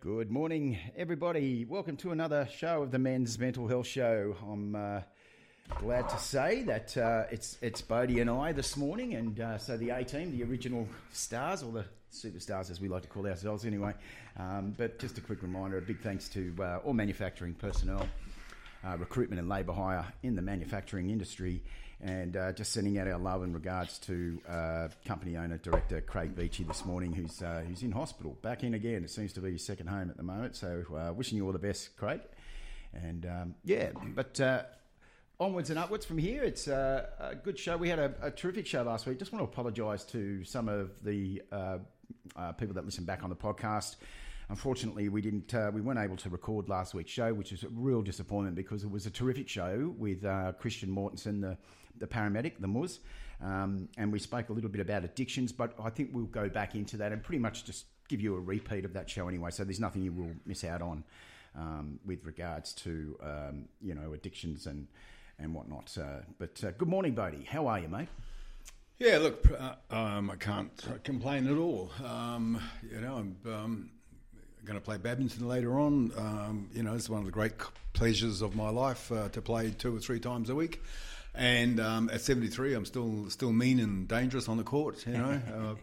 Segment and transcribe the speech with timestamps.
[0.00, 1.64] Good morning, everybody.
[1.64, 4.36] Welcome to another show of the Men's Mental Health Show.
[4.46, 5.00] I'm uh,
[5.80, 9.76] glad to say that uh, it's it's Boudi and I this morning, and uh, so
[9.76, 13.64] the A team, the original stars, or the superstars as we like to call ourselves
[13.64, 13.94] anyway.
[14.38, 18.06] Um, but just a quick reminder: a big thanks to uh, all manufacturing personnel,
[18.86, 21.62] uh, recruitment and labour hire in the manufacturing industry
[22.04, 26.36] and uh, just sending out our love and regards to uh, company owner director Craig
[26.36, 29.02] Beachy this morning, who's uh, who's in hospital, back in again.
[29.02, 30.54] It seems to be his second home at the moment.
[30.54, 32.20] So uh, wishing you all the best, Craig.
[32.92, 34.64] And um, yeah, but uh,
[35.40, 36.44] onwards and upwards from here.
[36.44, 37.78] It's uh, a good show.
[37.78, 39.18] We had a, a, terrific show last week.
[39.18, 41.42] Just want to apologise to some of the
[42.58, 43.96] people that listen back on the podcast.
[44.50, 45.54] Unfortunately, we didn't.
[45.54, 48.84] Uh, we weren't able to record last week's show, which is a real disappointment because
[48.84, 51.56] it was a terrific show with uh, Christian Mortensen, the
[51.98, 53.00] the paramedic, the Mus,
[53.42, 55.52] um, and we spoke a little bit about addictions.
[55.52, 58.40] But I think we'll go back into that and pretty much just give you a
[58.40, 59.50] repeat of that show anyway.
[59.50, 61.04] So there's nothing you will miss out on
[61.56, 64.86] um, with regards to um, you know addictions and
[65.38, 65.96] and whatnot.
[65.98, 67.46] Uh, but uh, good morning, Boudi.
[67.46, 68.08] How are you, mate?
[68.98, 71.90] Yeah, look, uh, um, I can't complain at all.
[72.04, 73.90] Um, you know, I'm um,
[74.64, 76.12] going to play badminton later on.
[76.16, 77.54] Um, you know, it's one of the great
[77.92, 80.80] pleasures of my life uh, to play two or three times a week.
[81.36, 85.04] And um, at 73, I'm still still mean and dangerous on the court.
[85.06, 85.74] You know, uh,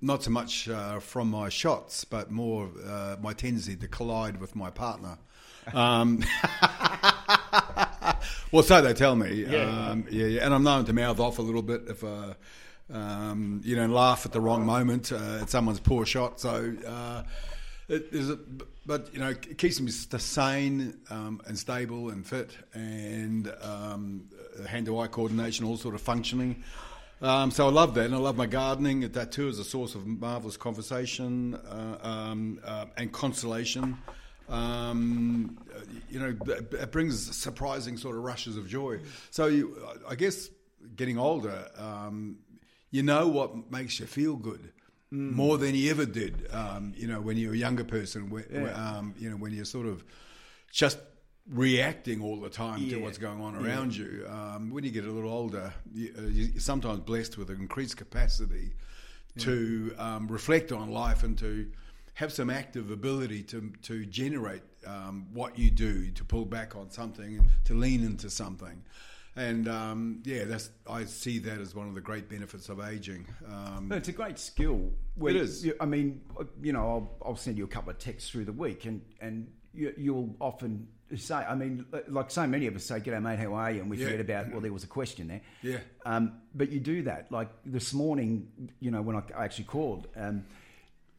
[0.00, 4.54] not so much uh, from my shots, but more uh, my tendency to collide with
[4.54, 5.18] my partner.
[5.72, 6.22] Um,
[8.52, 9.44] well, so they tell me.
[9.48, 9.88] Yeah.
[9.90, 12.04] Um, yeah, yeah, and I'm known to mouth off a little bit if.
[12.04, 12.34] Uh,
[12.88, 16.38] um, you know, laugh at the wrong moment uh, at someone's poor shot.
[16.38, 17.24] So, uh,
[17.88, 18.38] it is, a,
[18.84, 24.28] but you know, it keeps me sane um, and stable and fit, and um,
[24.66, 26.62] hand-to-eye coordination all sort of functioning.
[27.22, 29.00] Um, so I love that, and I love my gardening.
[29.00, 33.96] That too is a source of marvelous conversation uh, um, uh, and consolation.
[34.48, 35.58] Um,
[36.10, 39.00] you know, it brings surprising sort of rushes of joy.
[39.30, 39.76] So you,
[40.08, 40.50] I guess
[40.94, 42.36] getting older, um,
[42.90, 44.72] you know what makes you feel good
[45.12, 45.32] mm.
[45.32, 46.48] more than you ever did.
[46.52, 48.72] Um, you know, when you're a younger person, when, yeah.
[48.72, 50.04] um, you know, when you're sort of
[50.70, 50.98] just
[51.48, 52.96] reacting all the time yeah.
[52.96, 54.04] to what's going on around yeah.
[54.04, 54.26] you.
[54.28, 57.96] Um, when you get a little older, you, are uh, sometimes blessed with an increased
[57.96, 58.72] capacity
[59.38, 61.70] to um, reflect on life and to
[62.14, 66.90] have some active ability to to generate um, what you do, to pull back on
[66.90, 68.82] something, to lean into something.
[69.36, 73.26] And um, yeah, that's I see that as one of the great benefits of aging.
[73.46, 74.90] Um, it's a great skill.
[75.22, 75.66] It is.
[75.66, 76.22] You, I mean,
[76.62, 79.46] you know, I'll, I'll, send you a couple of texts through the week, and and
[79.74, 83.54] you, will often say, I mean, like so many of us say, "G'day, mate, how
[83.54, 84.06] are you?" And we yeah.
[84.06, 85.40] forget about well, there was a question there.
[85.62, 85.78] Yeah.
[86.04, 87.30] Um, but you do that.
[87.30, 90.08] Like this morning, you know, when I, I actually called.
[90.16, 90.44] Um,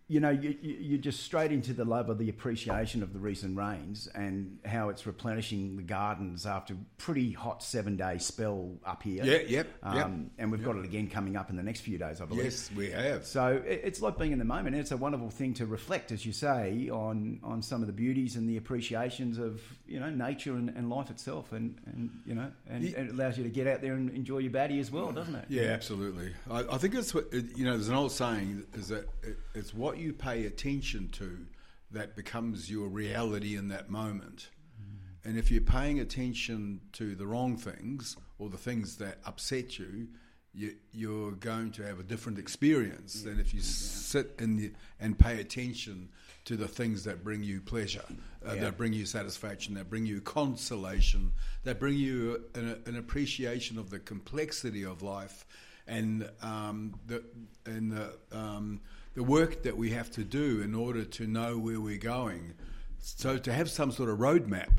[0.10, 3.58] you know, you, you're just straight into the love of the appreciation of the recent
[3.58, 9.04] rains and how it's replenishing the gardens after a pretty hot seven day spell up
[9.04, 9.26] here.
[9.26, 9.68] Yeah, yep.
[9.84, 10.10] Um, yep.
[10.38, 10.72] And we've yep.
[10.72, 12.46] got it again coming up in the next few days, I believe.
[12.46, 13.26] Yes, we have.
[13.26, 14.76] So it's like being in the moment.
[14.76, 17.94] And it's a wonderful thing to reflect, as you say, on, on some of the
[17.94, 21.52] beauties and the appreciations of, you know, nature and, and life itself.
[21.52, 22.98] And, and you know, and, yeah.
[22.98, 25.36] and, it allows you to get out there and enjoy your baddie as well, doesn't
[25.36, 25.46] it?
[25.50, 26.34] Yeah, absolutely.
[26.50, 29.10] I, I think it's, what, you know, there's an old saying is that
[29.54, 31.46] it's what you pay attention to
[31.92, 34.50] that becomes your reality in that moment.
[34.82, 35.30] Mm.
[35.30, 40.08] And if you're paying attention to the wrong things or the things that upset you,
[40.54, 43.32] you are going to have a different experience yeah.
[43.32, 43.66] than if you yeah.
[43.66, 46.10] sit in the, and pay attention
[46.46, 48.04] to the things that bring you pleasure,
[48.48, 48.62] uh, yeah.
[48.62, 51.32] that bring you satisfaction, that bring you consolation,
[51.64, 55.46] that bring you an, an appreciation of the complexity of life
[55.88, 57.24] and um, the
[57.66, 58.82] and the um,
[59.18, 62.54] the work that we have to do in order to know where we're going.
[63.00, 64.70] So to have some sort of roadmap,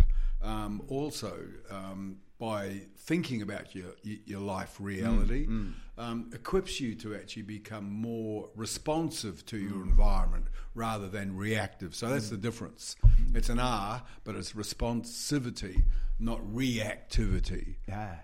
[0.41, 1.37] um, also
[1.69, 5.73] um, by thinking about your your life reality, mm, mm.
[5.99, 9.91] Um, equips you to actually become more responsive to your mm.
[9.91, 11.97] environment rather than reactive.
[11.97, 12.31] So that's mm.
[12.31, 12.95] the difference.
[13.35, 15.83] It's an R, but it's responsivity,
[16.21, 17.79] not reactivity.
[17.89, 18.15] Yeah,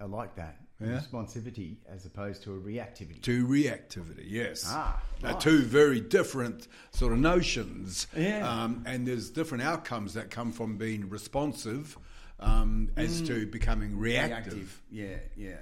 [0.00, 0.88] I like that yeah.
[0.98, 3.22] responsivity as opposed to a reactivity.
[3.22, 4.64] To reactivity, yes.
[4.66, 8.06] Ah, They're two very different sort of notions.
[8.16, 8.48] Yeah.
[8.48, 11.96] Um, and there's different outcomes that come from being responsive
[12.40, 13.26] um, as mm.
[13.28, 14.54] to becoming reactive.
[14.54, 14.82] reactive.
[14.90, 15.56] Yeah, yeah,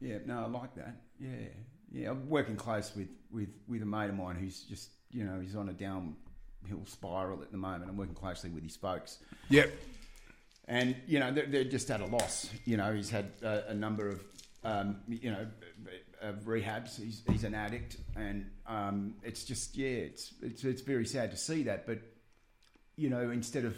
[0.00, 0.18] yeah.
[0.26, 0.96] No, I like that.
[1.18, 1.28] Yeah,
[1.90, 2.10] yeah.
[2.10, 5.56] I'm working close with, with, with a mate of mine who's just, you know, he's
[5.56, 7.90] on a downhill spiral at the moment.
[7.90, 9.18] I'm working closely with his folks.
[9.48, 9.72] Yep.
[10.66, 12.50] And, you know, they're, they're just at a loss.
[12.66, 14.22] You know, he's had a, a number of
[14.64, 15.46] um, you know,
[16.20, 17.00] of rehabs.
[17.00, 21.36] He's, he's an addict, and um, it's just yeah, it's, it's it's very sad to
[21.36, 21.86] see that.
[21.86, 22.00] But
[22.96, 23.76] you know, instead of,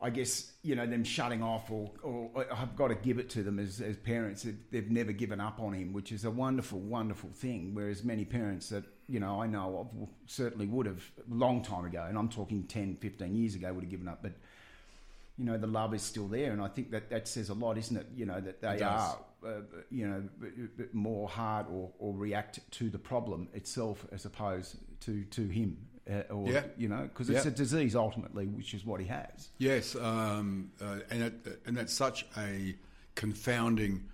[0.00, 3.42] I guess, you know, them shutting off or, or I've got to give it to
[3.42, 4.46] them as, as parents.
[4.70, 7.72] They've never given up on him, which is a wonderful, wonderful thing.
[7.74, 11.84] Whereas many parents that, you know, I know of certainly would have a long time
[11.84, 14.22] ago, and I'm talking 10, 15 years ago, would have given up.
[14.22, 14.32] But,
[15.40, 16.52] you know, the love is still there.
[16.52, 18.06] And I think that that says a lot, isn't it?
[18.14, 19.50] You know, that they are, uh,
[19.90, 20.22] you know,
[20.92, 24.76] more hard or, or react to the problem itself as opposed
[25.06, 25.78] to, to him
[26.10, 26.64] uh, or Yeah.
[26.76, 27.52] you know, because it's Yeah.
[27.52, 29.48] a disease ultimately, which is what he has.
[29.56, 32.74] Yes, um, uh, and it, and that's such a
[33.14, 34.04] confounding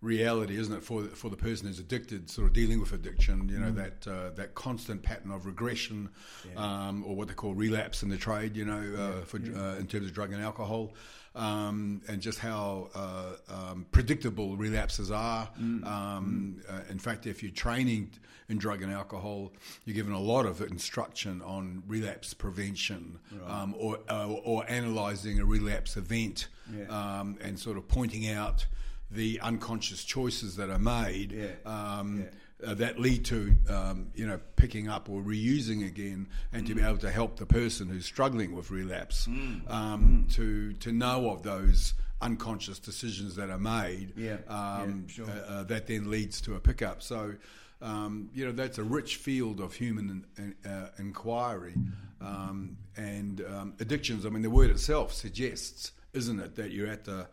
[0.00, 3.48] reality, isn't it, for for the person who's addicted, sort of dealing with addiction.
[3.48, 6.08] You know that uh, that constant pattern of regression,
[6.56, 8.56] um, or what they call relapse in the trade.
[8.56, 8.82] You know,
[9.20, 10.94] uh, for uh, in terms of drug and alcohol.
[11.34, 15.46] Um, and just how uh, um, predictable relapses are.
[15.58, 18.10] Um, uh, in fact, if you're training
[18.48, 19.52] in drug and alcohol,
[19.84, 25.44] you're given a lot of instruction on relapse prevention um, or, uh, or analysing a
[25.44, 26.86] relapse event Yeah.
[27.20, 28.64] um, and sort of pointing out
[29.10, 31.46] the unconscious choices that are made Yeah.
[31.64, 32.20] um,
[32.62, 32.70] Yeah.
[32.70, 36.82] uh, that lead to um, you know picking up or reusing again, and to be
[36.82, 39.28] able to help the person who's struggling with relapse
[39.68, 44.12] um, to to know of those unconscious decisions that are made.
[44.16, 44.38] Yeah.
[44.48, 45.26] Um, Yeah, sure.
[45.30, 47.02] uh, uh, that then leads to a pickup.
[47.02, 47.34] So.
[47.82, 51.74] Um, you know that's a rich field of human in, uh, inquiry,
[52.22, 54.24] um, and um, addictions.
[54.24, 57.26] I mean, the word itself suggests, isn't it, that you're at the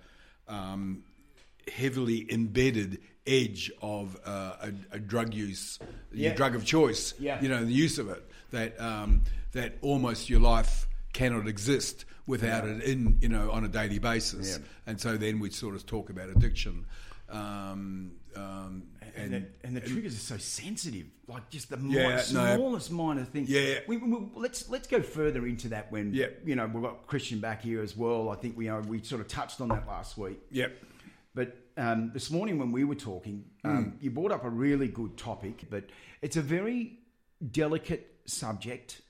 [0.49, 1.05] um,
[1.71, 5.79] heavily embedded edge of uh, a, a drug use,
[6.11, 6.27] Yeah.
[6.29, 7.13] your drug of choice.
[7.19, 7.41] Yeah.
[7.41, 8.23] You know, the use of it.
[8.51, 9.21] That um,
[9.53, 14.57] that almost your life cannot exist without it in you know on a daily basis.
[14.59, 14.65] Yeah.
[14.85, 16.85] And so then we sort of talk about addiction.
[17.29, 18.83] Um, um,
[19.15, 22.55] And, the, and the triggers are so sensitive, like just the Yeah, mi- no.
[22.55, 23.45] smallest minor thing.
[23.47, 23.79] Yeah.
[23.87, 26.27] we, we, let's let's go further into that when Yeah.
[26.45, 28.29] you know we've got Christian back here as well.
[28.29, 30.39] I think we are, we sort of touched on that last week.
[30.51, 30.71] Yep.
[31.35, 35.17] But um, this morning when we were talking, um, you brought up a really good
[35.17, 35.85] topic, but
[36.21, 36.99] it's a very
[37.51, 39.01] delicate subject.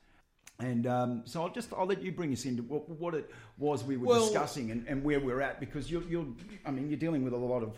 [0.60, 3.84] And um, so I'll just I'll let you bring us into what, what it was
[3.84, 6.28] we were Well- discussing and, and where we're at because you're, you're
[6.66, 7.78] I mean you're dealing with a lot of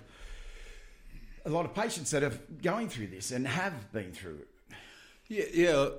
[1.46, 4.48] a lot of patients that are going through this and have been through it.
[5.28, 5.90] Yeah, yeah.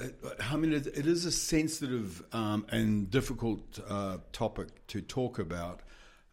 [0.52, 5.80] I mean, it, it is a sensitive um, and difficult uh, topic to talk about,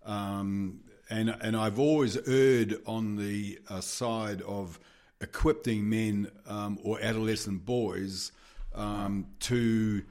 [0.05, 4.79] um, and and I've always erred on the uh, side of
[5.21, 8.31] equipping men um, or adolescent boys
[8.75, 10.03] um, to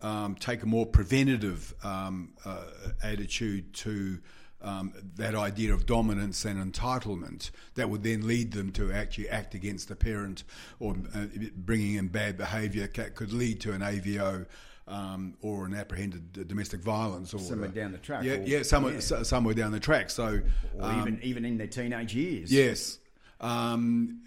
[0.00, 2.64] um, take a more preventative um, uh,
[3.02, 4.18] attitude to
[4.60, 9.54] um, that idea of dominance and entitlement that would then lead them to actually act
[9.54, 10.44] against the parent
[10.80, 14.46] or uh, bringing in bad behaviour could lead to an AVO
[14.88, 18.94] um, or an apprehended domestic violence or Somewhere down the track, Yeah, or- yeah, somewhere,
[18.94, 19.00] yeah.
[19.00, 20.10] so- somewhere down the track.
[20.10, 20.40] So
[20.78, 22.50] Or um, even even in their teenage years.
[22.52, 22.98] Yes,
[23.40, 24.22] um,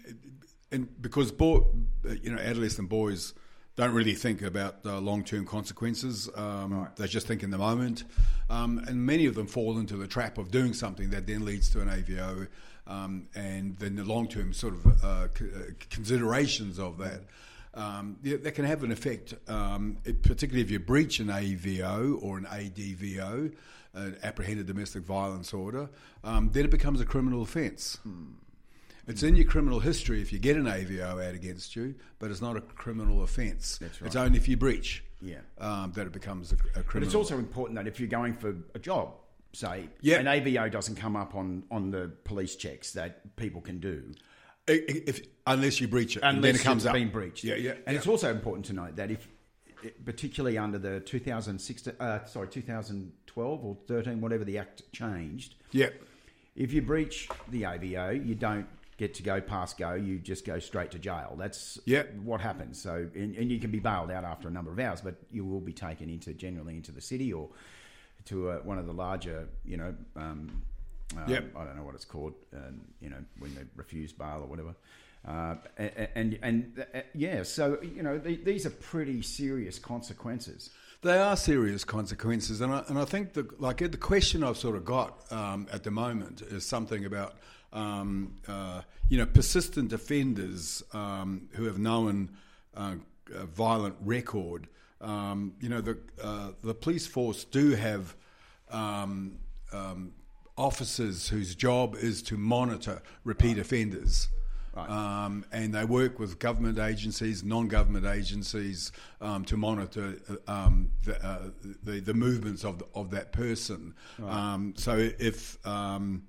[0.70, 1.62] and because boy,
[2.22, 3.34] you know, adolescent boys
[3.74, 6.28] don't really think about uh, long-term consequences.
[6.34, 8.04] Um, They just think in the moment,
[8.50, 11.70] um, and many of them fall into the trap of doing something that then leads
[11.70, 12.48] to an AVO,
[12.86, 17.22] um, and then the long-term sort of uh, c- uh, considerations of that.
[17.74, 22.36] Um, that can have an effect, um, it, particularly if you breach an AVO or
[22.36, 23.50] an ADVO,
[23.94, 25.88] an apprehended domestic violence order.
[26.22, 27.98] Um, then it becomes a criminal offence.
[29.08, 32.42] It's in your criminal history if you get an AVO out against you, but it's
[32.42, 33.78] not a criminal offence.
[33.80, 33.90] Right.
[34.02, 35.38] It's only if you breach Yeah.
[35.58, 36.92] um, that it becomes a, a criminal.
[36.92, 39.14] But it's also important that if you're going for a job,
[39.54, 40.18] say, Yeah.
[40.20, 44.12] an AVO doesn't come up on, on the police checks that people can do.
[44.68, 46.94] If, unless you breach it, and Unless then it comes it's up.
[46.94, 47.44] been breached.
[47.44, 47.70] Yeah, yeah.
[47.72, 47.92] And yeah.
[47.94, 49.26] it's also important to note that if,
[50.04, 55.88] particularly under the 2016, uh, sorry, 2012 or 13, whatever the act changed, yeah.
[56.54, 58.66] if you breach the AVO, you don't
[58.98, 59.94] get to go past go.
[59.94, 61.34] You just go straight to jail.
[61.36, 62.04] That's Yeah.
[62.22, 62.80] what happens.
[62.80, 65.44] So, and, and you can be bailed out after a number of hours, but you
[65.44, 67.48] will be taken into generally into the city or
[68.26, 70.62] to uh, one of the larger, you know, um,
[71.18, 71.56] um, Yep.
[71.56, 74.74] I don't know what it's called, um, you know, when they refuse bail or whatever.
[75.26, 80.70] Uh, and and, and uh, yeah, so you know the, these are pretty serious consequences.
[81.02, 84.74] They are serious consequences, and I, and I think the like the question I've sort
[84.74, 87.36] of got um, at the moment is something about
[87.72, 92.30] um, uh, you know persistent offenders um, who have known
[92.76, 92.96] uh,
[93.32, 94.66] a violent record.
[95.00, 98.16] Um, you know the uh, the police force do have
[98.72, 99.38] um,
[99.72, 100.12] um,
[100.56, 104.28] officers whose job is to monitor repeat offenders.
[104.74, 104.88] Right.
[104.88, 108.90] Um, and they work with government agencies, non-government agencies
[109.20, 110.14] um, to monitor
[110.48, 111.50] uh, um, the, uh,
[111.82, 113.94] the, the movements of the, of that person.
[114.26, 116.22] Um, so if um,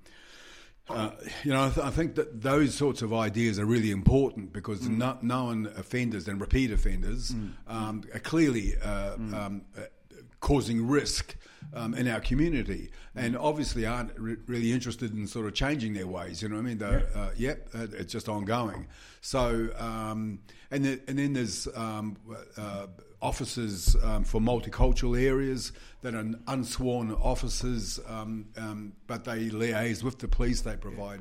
[0.90, 1.12] uh,
[1.42, 4.80] you know, I, th- I think that those sorts of ideas are really important because
[4.82, 4.98] Mm.
[4.98, 7.34] no- known offenders and repeat offenders
[7.66, 9.34] um, are clearly uh, Mm.
[9.34, 9.62] um,
[10.44, 11.36] causing risk
[11.72, 16.06] um, in our community, and obviously aren't re- really interested in sort of changing their
[16.06, 16.42] ways.
[16.42, 16.78] You know what I mean?
[16.78, 18.86] They're, uh, yep, uh, it's just ongoing.
[19.22, 22.18] So, um, and the, and then there's um,
[22.58, 22.88] uh,
[23.22, 25.72] officers um, for multicultural areas
[26.02, 30.60] that are unsworn officers, um, um, but they liaise with the police.
[30.60, 31.20] They provide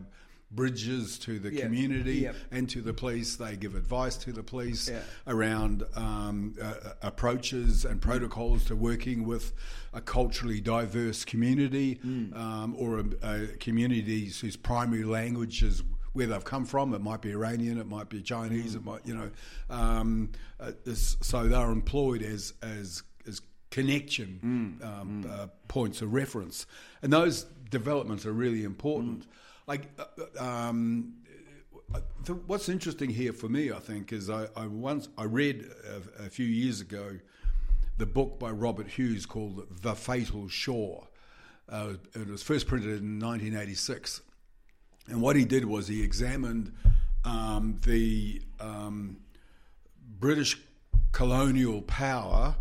[0.55, 1.63] bridges to the Yeah.
[1.63, 2.35] community Yep.
[2.51, 3.35] and to the police.
[3.35, 5.01] They give advice to the police Yeah.
[5.27, 9.53] around um, uh, approaches and protocols to working with
[9.93, 12.35] a culturally diverse community Mm.
[12.35, 15.83] um, or a, a community whose primary language is
[16.13, 16.93] where they've come from.
[16.93, 18.75] It might be Iranian, it might be Chinese, Mm.
[18.77, 19.31] it might you know.
[19.69, 20.29] Um,
[20.59, 23.41] uh, so they're employed as as as
[23.71, 24.85] connection Mm.
[24.85, 26.67] um, Uh, points of reference,
[27.01, 29.25] and those developments are really important.
[29.67, 29.89] Like.
[29.99, 31.13] Uh, um,
[31.93, 31.99] uh,
[32.47, 35.69] what's interesting here for me, I think, is I, I once I read
[36.19, 37.19] a, a few years ago
[37.97, 41.07] the book by Robert Hughes called The Fatal Shore.
[41.69, 44.21] Uh, it was first printed in 1986,
[45.07, 46.73] and what he did was he examined
[47.23, 49.17] um, the um,
[50.19, 50.59] British
[51.11, 52.55] colonial power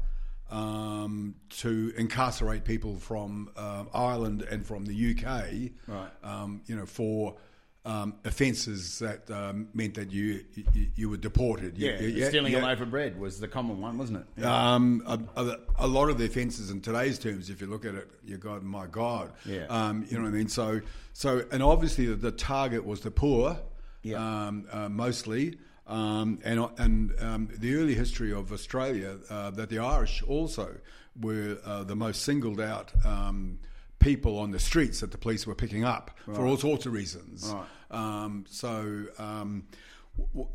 [0.52, 6.10] um, to incarcerate people from uh, Ireland and from the UK, Right.
[6.22, 7.36] um, you know, for
[7.84, 11.76] um, offences that um, meant that you, you you were deported.
[11.76, 12.60] You- Yeah, you- stealing yeah.
[12.60, 14.44] a loaf of bread was the common one, wasn't it?
[14.44, 17.96] Um, a, a, a lot of the offences in today's terms, if you look at
[17.96, 19.66] it, you God, my God, Yeah.
[19.68, 20.48] um, you know what I mean.
[20.48, 20.80] So,
[21.12, 23.58] so, and obviously the, the target was the poor,
[24.04, 24.18] Yeah.
[24.46, 25.58] um, uh, mostly,
[25.92, 30.76] um, and and um, the early history of Australia uh, that the Irish also
[31.20, 32.92] were uh, the most singled out.
[33.04, 33.58] Um,
[33.98, 37.54] People on the streets that the police were picking up for all sorts of reasons.
[37.54, 37.64] Right.
[37.92, 39.62] Um, so um,
[40.16, 40.48] w- w-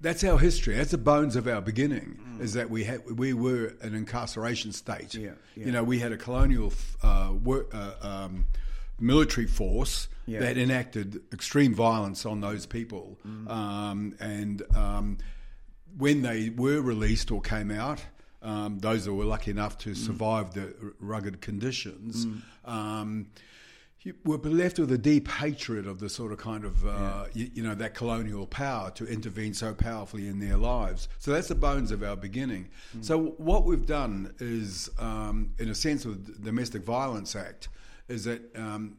[0.00, 0.76] that's our history.
[0.76, 2.38] That's the bones of our beginning.
[2.40, 5.08] Is that we had we were an incarceration state.
[5.08, 5.22] Mm.
[5.22, 5.66] Yeah, yeah.
[5.66, 6.72] You know, we had a colonial
[7.02, 8.46] uh, work, uh, um,
[9.00, 10.40] military force Yeah.
[10.40, 13.50] that enacted extreme violence on those people, Mm.
[13.50, 15.18] um, and um,
[15.98, 18.02] when they were released or came out.
[18.42, 19.80] Um, those that were lucky enough Mm.
[19.84, 22.26] to survive the rugged conditions,
[22.66, 23.28] um,
[24.02, 27.50] you were left with a deep hatred of the sort of kind of uh, you,
[27.54, 31.08] you know that colonial power to intervene so powerfully in their lives.
[31.18, 32.68] So that's the bones of our beginning.
[33.00, 37.70] So what we've done is, um, in a sense, with the Domestic Violence Act,
[38.08, 38.98] is that um,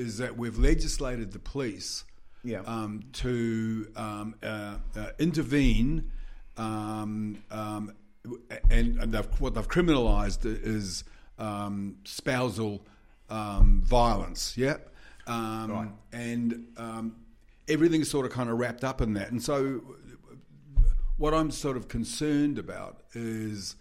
[0.00, 2.04] is that we've legislated the police
[2.42, 2.62] Yeah.
[2.66, 6.10] um, to um, uh, uh, intervene,
[6.56, 7.92] um, um,
[8.70, 11.04] and, and they've, what they've criminalised is
[11.38, 12.80] um, spousal
[13.28, 14.56] um, violence.
[14.56, 14.78] Yeah,
[15.26, 15.88] um, Right.
[16.12, 17.16] and um,
[17.68, 19.30] everything's sort of kind of wrapped up in that.
[19.30, 19.82] And so,
[21.18, 23.76] what I'm sort of concerned about is.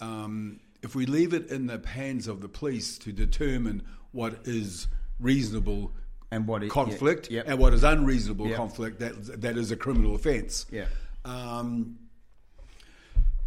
[0.00, 4.86] Um, if we leave it in the hands of the police to determine what is
[5.20, 5.92] reasonable
[6.30, 7.48] And what it- conflict yeah, yep.
[7.48, 8.56] and what is unreasonable Yep.
[8.56, 10.66] conflict that that is a criminal offence.
[10.70, 10.86] Yeah.
[11.24, 11.98] Um,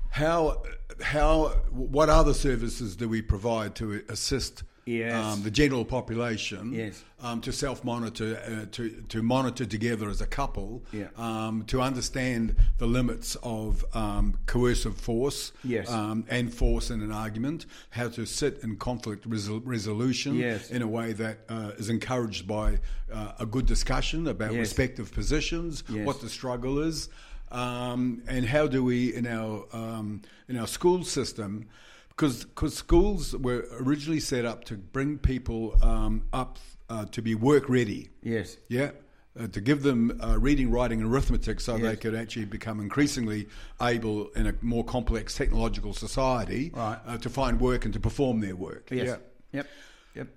[0.09, 0.63] how
[1.01, 5.13] how what other services do we provide to assist Yes.
[5.13, 7.03] um, the general population Yes.
[7.21, 11.07] um, to self monitor uh, to to monitor together as a couple Yeah.
[11.17, 15.87] um, to understand the limits of um, coercive force Yes.
[15.89, 20.71] um, and force in an argument how to sit in conflict resol- resolution Yes.
[20.71, 22.79] in a way that uh, is encouraged by
[23.13, 27.09] uh, a good discussion about respective positions what the struggle is
[27.51, 31.67] um, and how do we in our um, in our school system
[32.15, 36.57] because because schools were originally set up to bring people um, up
[36.89, 38.57] uh, to be work ready Yes.
[38.67, 38.91] yeah
[39.39, 43.47] uh, to give them uh, reading writing and arithmetic so they could actually become increasingly
[43.81, 46.99] able in a more complex technological society Right.
[47.05, 49.07] uh, to find work and to perform their work Yes.
[49.07, 49.15] yeah
[49.53, 49.67] Yep.
[50.15, 50.27] Yep.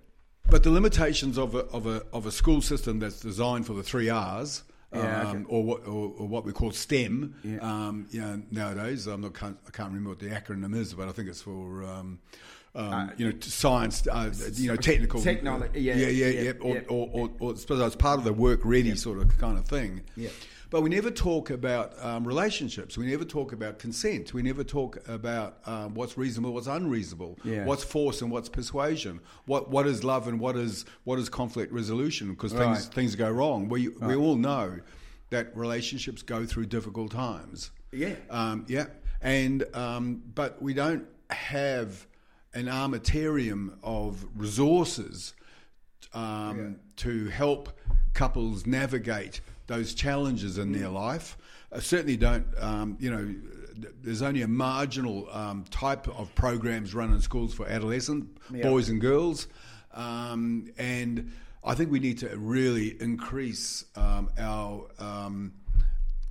[0.51, 3.83] but the limitations of a, of a of a school system that's designed for the
[3.83, 4.63] three R's,
[4.95, 5.45] Yeah, um, okay.
[5.49, 7.59] or what or, or what we call STEM, Yeah.
[7.61, 11.09] um, you know, nowadays I'm not can't, I can't remember what the acronym is, but
[11.09, 12.21] I think it's for um,
[12.75, 16.53] um, you know t- science, uh, you know, technical Technology, yeah, yeah, yeah, yeah, yeah,
[16.61, 16.83] or.
[16.89, 19.67] Or, or, or, I suppose it's part of the work ready sort of kind of
[19.67, 20.03] thing.
[20.17, 20.31] Yeah.
[20.75, 22.99] But we never talk about um, relationships.
[22.99, 24.35] We never talk about consent.
[24.35, 27.65] We never talk about um, what's reasonable, what's unreasonable, Yeah.
[27.65, 31.73] what's force and what's persuasion, what what is love and what is what is conflict
[31.73, 32.31] resolution.
[32.31, 32.93] Because things Right.
[32.93, 33.69] things go wrong.
[33.69, 34.81] We we all know
[35.31, 37.71] that relationships go through difficult times.
[37.93, 38.17] Yeah.
[38.29, 38.87] Um, yeah.
[39.23, 42.05] And um, but we don't have
[42.53, 45.35] an armamentarium of resources
[46.15, 47.79] um, to help
[48.13, 51.37] couples navigate those challenges in their life.
[51.73, 52.47] I certainly don't.
[52.59, 53.35] Um, you know,
[54.03, 58.69] there's only a marginal um, type of programs run in schools for adolescent Yeah.
[58.69, 59.49] boys and girls,
[59.93, 61.33] um, and
[61.65, 65.53] I think we need to really increase um, our um,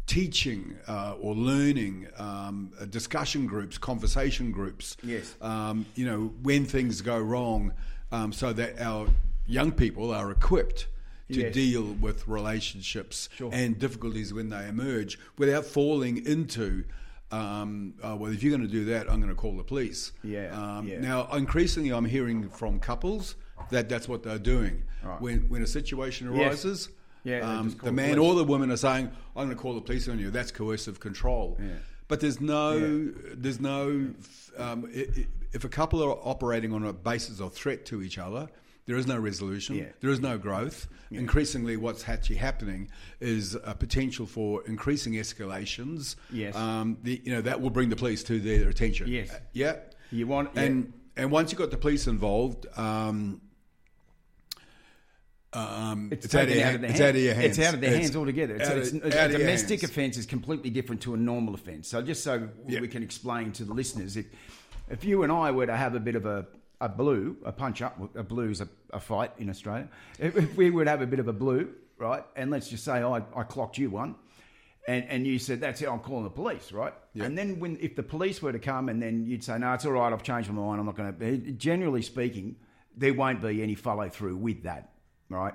[0.06, 4.96] teaching uh, or learning, um, uh, discussion groups, conversation groups.
[5.02, 5.36] Yes.
[5.42, 7.74] Um, you know, when things go wrong,
[8.12, 9.08] um, so that our
[9.48, 10.88] young people are equipped
[11.32, 11.54] to Yes.
[11.54, 13.50] deal with relationships Sure.
[13.54, 16.84] and difficulties when they emerge without falling into.
[17.32, 20.12] Um, uh, well, if you're going to do that, I'm going to call the police.
[20.24, 21.00] Yeah, Um, yeah.
[21.00, 23.36] Now, increasingly, I'm hearing from couples
[23.72, 24.84] that that's what they're doing.
[25.04, 25.20] Right.
[25.22, 26.64] When when a situation Yes.
[26.66, 26.90] arises,
[27.24, 28.30] Yeah, um, the the man police.
[28.30, 31.00] or the woman are saying, "I'm going to call the police on you." That's coercive
[31.00, 31.58] control.
[31.60, 31.78] Yeah.
[32.10, 34.10] But there's no, there's no.
[34.58, 34.88] Um,
[35.54, 38.50] if a couple are operating on a basis of threat to each other,
[38.86, 39.76] there is no resolution.
[39.76, 39.86] Yeah.
[40.02, 40.88] There is no growth.
[41.12, 46.16] Increasingly, what's actually happening is a potential for increasing escalations.
[46.32, 46.56] Yes.
[46.56, 49.08] Um, the, you know that will bring the police to their attention.
[49.08, 49.32] Yes.
[49.32, 49.76] Uh, yeah.
[50.12, 50.64] You want yeah.
[50.64, 53.42] And and once you've got the police involved, um,
[55.54, 57.02] um, It's, it's, out of, out of their it's hands.
[57.02, 57.46] out of your hands.
[57.58, 58.56] It's out of their It's hands altogether.
[58.56, 61.88] It's, it's, of- a domestic offence is completely different to a normal offence.
[61.88, 62.80] So just so Yeah.
[62.82, 64.26] we can explain to the listeners, if
[64.90, 66.48] if you and I were to have a bit of a
[66.84, 69.88] a blue, a punch up, a blue's a, a fight in Australia.
[70.20, 73.02] If, if we would have a bit of a blue, right, and let's just say
[73.02, 74.16] I, I clocked you one,
[74.86, 76.94] and, and you said that's it, I'm calling the police, right?
[77.26, 79.86] And then when if the police were to come, and then you'd say no, it's
[79.86, 81.52] all right, I've changed my mind, I'm not going to.
[81.54, 82.58] Generally speaking,
[82.98, 84.92] there won't be any follow through with that,
[85.30, 85.54] right?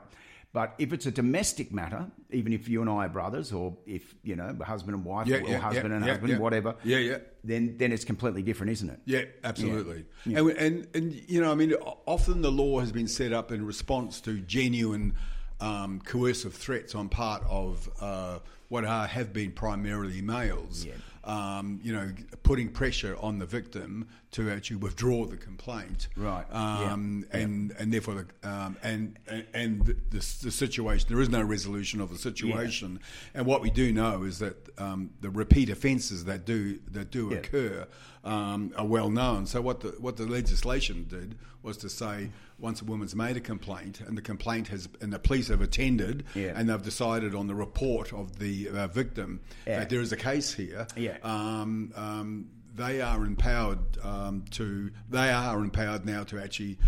[0.52, 4.14] But if it's a domestic matter, even if you and I are brothers, or if
[4.23, 7.19] you know husband and wife, Yeah, or yeah, husband yeah, and husband, whatever, Yeah, yeah.
[7.45, 9.00] then then it's completely different, isn't it?
[9.05, 10.07] Yeah, absolutely.
[10.25, 11.75] And, and and you know, I mean,
[12.07, 15.15] often the law has been set up in response to genuine
[15.61, 20.87] um, coercive threats on part of uh, what are, have been primarily males.
[21.28, 21.58] Yeah.
[21.58, 22.10] Um, you know,
[22.43, 26.08] putting pressure on the victim to actually withdraw the complaint.
[26.17, 26.47] Right.
[26.50, 29.19] Um, And and therefore, the, um, and
[29.52, 33.00] and, the, the, the situation there is no resolution of the situation.
[33.34, 37.28] And what we do know is that um, the repeat offences that do that do
[37.30, 37.38] Yeah.
[37.38, 37.86] occur
[38.25, 39.47] um, are well known.
[39.47, 43.40] So what the what the legislation did was to say once a woman's made a
[43.40, 46.52] complaint and the complaint has and the police have attended Yeah.
[46.56, 49.80] and they've decided on the report of the uh, victim Yeah.
[49.80, 50.86] that there is a case here.
[50.97, 51.18] Yeah.
[51.23, 54.90] Um, um, they are empowered um, to.
[55.10, 56.78] They are empowered now to actually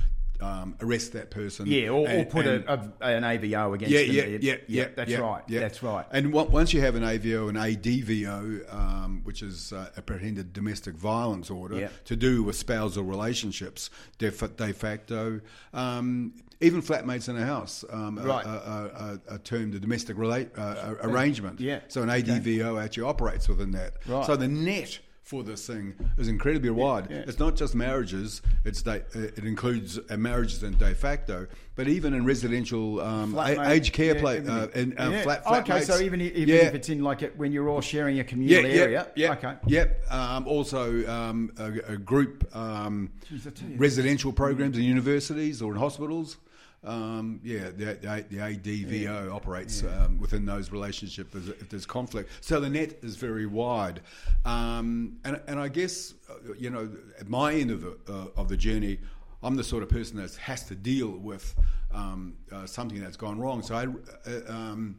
[0.42, 1.66] um, arrest that person.
[1.66, 4.14] Yeah, or, or put and- a, a, an AVO against yeah, them.
[4.14, 5.42] yeah, yeah, yeah, That's yeah, right.
[5.48, 5.61] yeah.
[5.61, 6.07] That's right.
[6.12, 10.94] And on- once you have an AVO an ADVO, um, which is uh, apprehended domestic
[10.94, 11.88] violence order, Yeah.
[12.07, 15.40] to do with spousal relationships, de, de facto,
[15.72, 18.46] um, even flatmates in a house, um, are- Right.
[18.46, 21.61] are, are, are, termed a domestic relate, uh, arrangement.
[21.61, 22.22] yeah, So an okay.
[22.38, 23.94] ADVO actually operates within that.
[24.07, 24.26] Right.
[24.26, 24.98] So the net
[25.31, 27.07] for this thing is incredibly wide.
[27.09, 27.19] yeah.
[27.19, 31.87] It's not just marriages; it's de, uh, it includes uh, marriages and de facto, but
[31.87, 35.23] even in residential um, a- aged care yeah, play uh, and uh, Yeah.
[35.23, 35.47] flat.
[35.47, 38.25] Okay, so even, i- even if it's in like a, when you're all sharing a
[38.25, 39.55] communal yeah, area, yeah, okay.
[39.69, 40.11] Yep.
[40.11, 45.62] Um, also, um, a, a group um, Jeez, I tell you, residential programs in universities
[45.62, 46.38] or in hospitals.
[46.83, 52.31] Um, yeah, the, the, the ADVO operates um, within those relationships if there's, conflict.
[52.40, 54.01] So the net is very wide,
[54.47, 58.49] um, and and I guess uh, you know at my end of the uh, of
[58.49, 58.99] the journey,
[59.43, 61.55] I'm the sort of person that has to deal with
[61.93, 63.62] um, uh, something that's gone wrong.
[63.62, 63.87] So I.
[64.29, 64.97] Uh, um,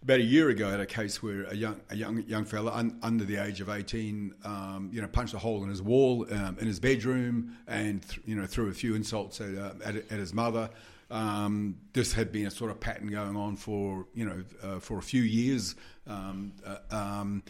[0.00, 2.70] about a year ago, I had a case where a young a young young fella
[2.72, 6.24] un, under the age of eighteen, um, you know, punched a hole in his wall
[6.32, 9.96] um, in his bedroom, and th- you know threw a few insults at, uh, at,
[9.96, 10.70] at his mother.
[11.10, 14.98] Um, this had been a sort of pattern going on for you know uh, for
[14.98, 15.74] a few years.
[16.06, 17.42] Um, uh, um,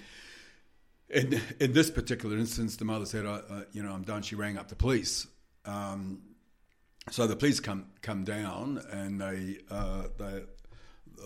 [1.11, 4.37] in, in this particular instance, the mother said, uh, uh, "You know, I'm done." She
[4.37, 5.27] rang up the police.
[5.65, 6.23] Um,
[7.11, 10.43] so the police come come down, and they uh, they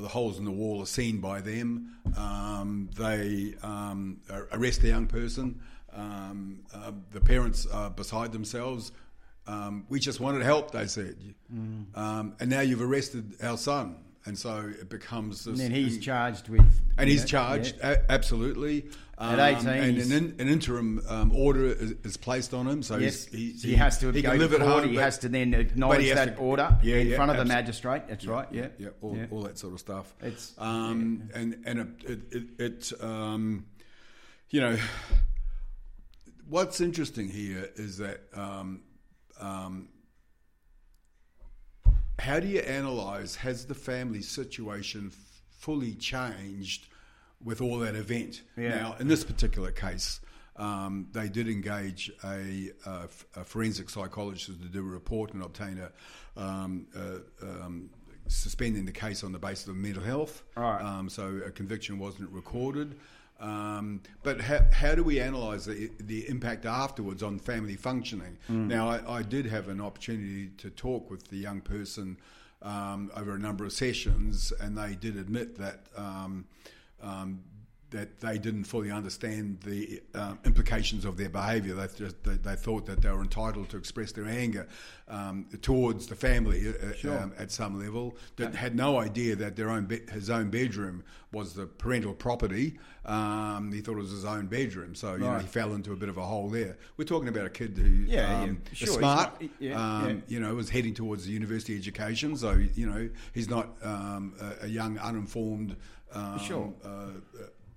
[0.01, 1.97] the holes in the wall are seen by them.
[2.17, 4.21] Um, they um,
[4.53, 5.61] arrest the young person.
[5.93, 8.93] Um, uh, the parents are beside themselves.
[9.47, 11.17] Um, we just wanted help, they said.
[11.95, 13.97] Um, and now you've arrested our son.
[14.25, 15.47] and so it becomes this.
[15.47, 16.81] And then he's thing- charged with.
[16.97, 17.91] and he's know, charged yeah.
[18.09, 18.87] a- absolutely.
[19.19, 22.83] At Um, 18, and an, in, an interim um, order is, is placed on him,
[22.85, 24.81] so Yes, he's, he, he has to he go can live to at court.
[24.83, 24.91] home.
[24.91, 27.45] he but- has to then acknowledge that to- order Yeah, in yeah, front of the
[27.45, 28.03] magistrate.
[28.09, 28.47] That's right.
[28.53, 30.15] Yeah, yeah, all, all that sort of stuff.
[30.23, 33.67] It's- um, and and it, it, it, it um,
[34.51, 34.77] you know,
[36.49, 38.21] what's interesting here is that
[39.43, 39.89] um,
[42.19, 46.87] how do you analyze has the family situation f- fully changed
[47.43, 48.43] with all that event?
[48.57, 48.77] Yeah.
[48.77, 50.21] Now, in this particular case.
[50.55, 52.71] Um, they did engage a
[53.45, 57.89] forensic psychologist to do a report and obtain a, um, a um,
[58.29, 60.43] suspending the case on the basis of mental health.
[60.57, 60.83] Right.
[60.83, 62.97] Um, so a conviction wasn't recorded.
[63.43, 68.39] Um, but how, how do we analyse the, the impact afterwards on family functioning?
[68.69, 72.19] Now, I, I did have an opportunity to talk with the young person
[72.63, 75.81] um, over a number of sessions, and they did admit that.
[75.97, 76.45] Um,
[77.03, 77.41] um,
[77.93, 81.75] that they didn't fully understand the um, implications of their behaviour.
[81.75, 84.67] They, just, they, they thought that they were entitled to express their anger
[85.09, 86.69] um, towards the family
[87.05, 88.17] uh, um, at some level.
[88.37, 92.79] That had no idea that their own be- his own bedroom was the parental property.
[93.05, 95.97] Um, he thought it was his own bedroom, so you know, he fell into a
[95.97, 96.77] bit of a hole there.
[96.97, 98.75] We're talking about a kid who Yeah, um, yeah.
[98.75, 100.15] Sure, he's smart, not- yeah, um, yeah.
[100.29, 102.37] you know, was heading towards the university education.
[102.37, 105.77] So you know, he's not um, a, a young, uninformed.
[106.15, 106.73] Um, Sure.
[106.85, 107.07] uh,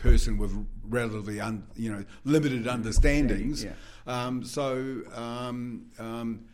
[0.06, 0.54] person with
[0.88, 3.64] relatively un, you know limited understandings.
[3.64, 3.72] Yeah.
[4.08, 6.46] Um, so um, um,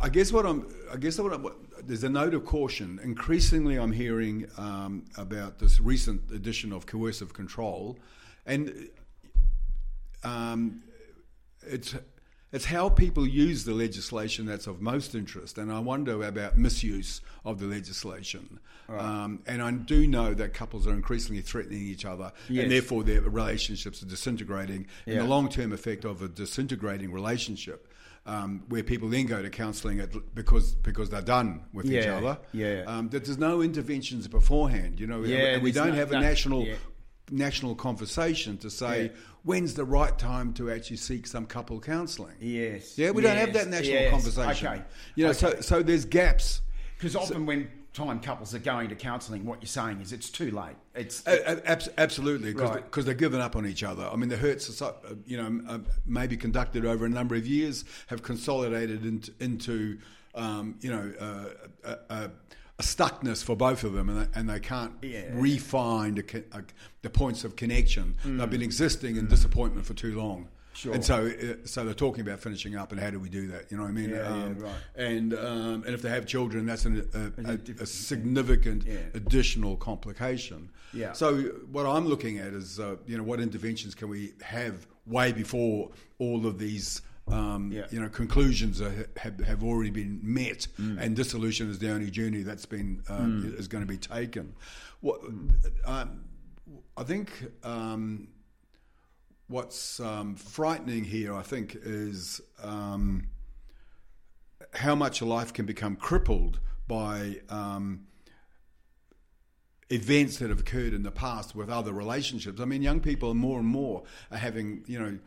[0.00, 1.56] I guess what I'm I guess what, I'm, what
[1.86, 3.00] there's a note of caution.
[3.02, 7.98] Increasingly, I'm hearing um, about this recent edition of coercive control,
[8.44, 8.88] and
[10.24, 10.82] um,
[11.62, 11.94] it's
[12.54, 17.20] it's how people use the legislation that's of most interest, and I wonder about misuse
[17.44, 18.60] of the legislation.
[18.88, 22.62] Um, and I do know that couples are increasingly threatening each other, Yes.
[22.64, 24.86] and therefore their relationships are disintegrating.
[25.06, 27.88] And the long-term effect of a disintegrating relationship,
[28.26, 30.00] um, where people then go to counselling
[30.34, 32.38] because because they're done with each other.
[32.52, 32.84] yeah.
[32.86, 35.00] Um, that there's no interventions beforehand.
[35.00, 36.74] You know, Yeah, and we don't no- have a no- national yeah.
[37.30, 39.08] National conversation to say Yeah.
[39.42, 42.36] when's the right time to actually seek some couple counselling.
[42.40, 42.98] Yes.
[42.98, 44.10] Yeah, we don't have that national yes.
[44.10, 44.68] conversation.
[44.68, 44.82] Okay.
[45.14, 46.60] You know, so so there's gaps.
[46.96, 50.50] Because often when time couples are going to counselling, what you're saying is it's too
[50.50, 50.74] late.
[50.94, 53.04] It's absolutely, because Right.
[53.04, 54.08] they're giving up on each other.
[54.12, 57.36] I mean, the hurts, are so, uh, you know, uh, maybe conducted over a number
[57.36, 59.98] of years, have consolidated into, into
[60.34, 62.30] um, you know, uh, a, a,
[62.78, 65.26] a stuckness for both of them, and they, and they can't Yeah.
[65.32, 66.64] refine the,
[67.02, 68.16] the points of connection.
[68.24, 70.48] They've been existing in disappointment for too long.
[70.72, 70.92] Sure.
[70.92, 73.70] And so, uh, so they're talking about finishing up, and how do we do that?
[73.70, 74.10] You know what I mean?
[74.10, 74.72] Yeah, yeah, um, right.
[74.96, 78.96] And um, and if they have children, that's an, a, a, a, significant Yeah.
[79.14, 80.68] additional complication.
[80.92, 81.12] Yeah.
[81.12, 85.30] So what I'm looking at is, uh, you know, what interventions can we have way
[85.30, 87.86] before all of these, um, Yeah.
[87.90, 92.42] you know, conclusions are, have, have already been met, and dissolution is the only journey
[92.42, 94.54] that's been um, is going to be taken.
[95.00, 95.20] What
[95.86, 96.24] um,
[96.96, 97.30] I think.
[97.62, 98.28] Um,
[99.46, 103.28] What's um, frightening here, I think, is um,
[104.72, 108.06] how much a life can become crippled by um,
[109.90, 112.58] events that have occurred in the past with other relationships.
[112.58, 115.18] I mean, young people more and more are having, you know,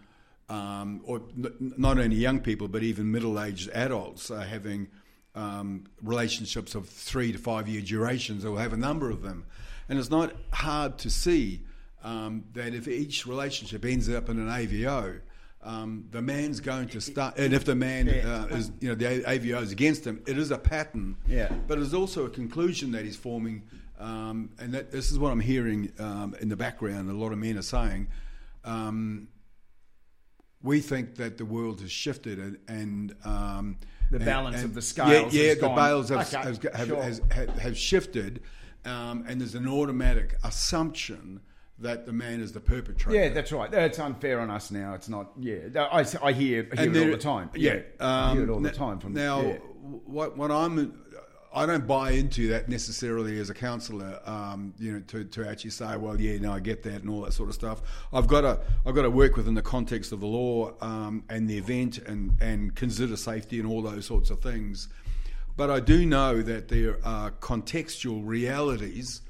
[0.50, 4.88] um, or n- not only young people, but even middle-aged adults are having
[5.36, 8.46] um, relationships of three to five-year durations.
[8.46, 9.46] Or have a number of them,
[9.90, 11.62] and it's not hard to see
[12.04, 15.22] um, that if each relationship ends up in an AVO.
[15.64, 19.22] Um, the man's going to start, and if the man uh, is, you know, the
[19.24, 21.18] AVO is against him, it is a pattern.
[21.28, 21.52] Yeah.
[21.68, 23.64] But there's also a conclusion that he's forming,
[24.00, 27.10] um, and that, this is what I'm hearing um, in the background.
[27.10, 28.08] A lot of men are saying,
[28.64, 29.28] um,
[30.64, 33.78] we think that the world has shifted, and, and um,
[34.12, 36.88] The balance and- of the scales Yeah, yeah has the balance have, Okay, have, have,
[36.88, 37.04] sure.
[37.04, 38.42] has, have, have shifted,
[38.86, 41.42] um, and there's an automatic assumption
[41.80, 43.20] that the man is the perpetrator.
[43.20, 43.70] yeah, that's right.
[43.70, 44.96] That's unfair on us now.
[44.96, 45.32] It's not.
[45.40, 45.58] Yeah,
[45.92, 47.52] I, I hear, I hear it all the time.
[47.54, 49.42] Yeah, I hear it um, all the time from now.
[49.42, 49.58] yeah.
[50.06, 51.02] What what I'm,
[51.54, 54.20] I don't buy into that necessarily as a counsellor.
[54.26, 57.22] Um, you know, to, to actually say, well, yeah, no, I get that and all
[57.22, 57.82] that sort of stuff.
[58.14, 61.50] I've got to I've got to work within the context of the law um, and
[61.50, 64.90] the event and and consider safety and all those sorts of things.
[65.56, 69.22] But I do know that there are contextual realities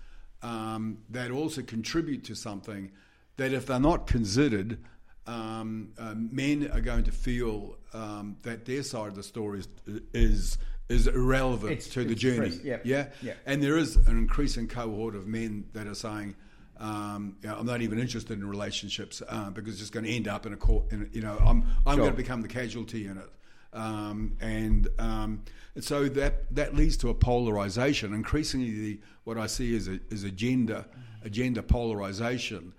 [0.41, 2.91] um, that also contribute to something
[3.38, 4.77] that, if they're not considered,
[5.25, 9.67] um, um, men are going to feel um, that their side of the story is,
[10.13, 10.58] is
[10.89, 12.60] is irrelevant It's- to the journey.
[12.63, 13.38] yep, Yeah, yep.
[13.45, 16.36] and there is an increasing cohort of men that are saying.
[16.80, 20.12] Um, you know, I'm not even interested in relationships uh, because it's just going to
[20.12, 20.91] end up in a court.
[20.91, 22.04] In, you know, I'm I'm Sure.
[22.06, 23.30] going to become the casualty in it,
[23.73, 25.41] um, and um,
[25.73, 28.13] and so that that leads to a polarization.
[28.13, 30.86] Increasingly, the, what I see is a is a gender
[31.23, 32.73] agenda polarization,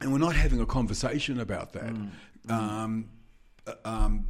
[0.00, 1.94] and we're not having a conversation about that.
[2.48, 3.08] Um,
[3.84, 4.28] um,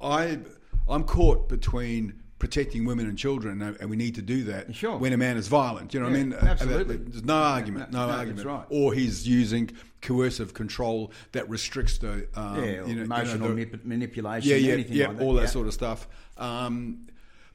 [0.00, 0.38] I
[0.88, 4.98] I'm caught between protecting women and children, and and we need to do that Sure.
[4.98, 5.94] when a man is violent.
[5.94, 6.32] You know what I mean?
[6.34, 6.96] absolutely.
[6.96, 8.46] There's no argument, no, no, no, argument.
[8.46, 8.64] right.
[8.68, 9.70] Or he's using
[10.02, 14.50] coercive control that restricts the um, yeah, you know- you know, emotional the- manip- manipulation,
[14.50, 15.24] yeah, yeah, anything yeah, like that.
[15.24, 15.46] all that yeah.
[15.48, 16.06] sort of stuff.
[16.36, 17.06] Um,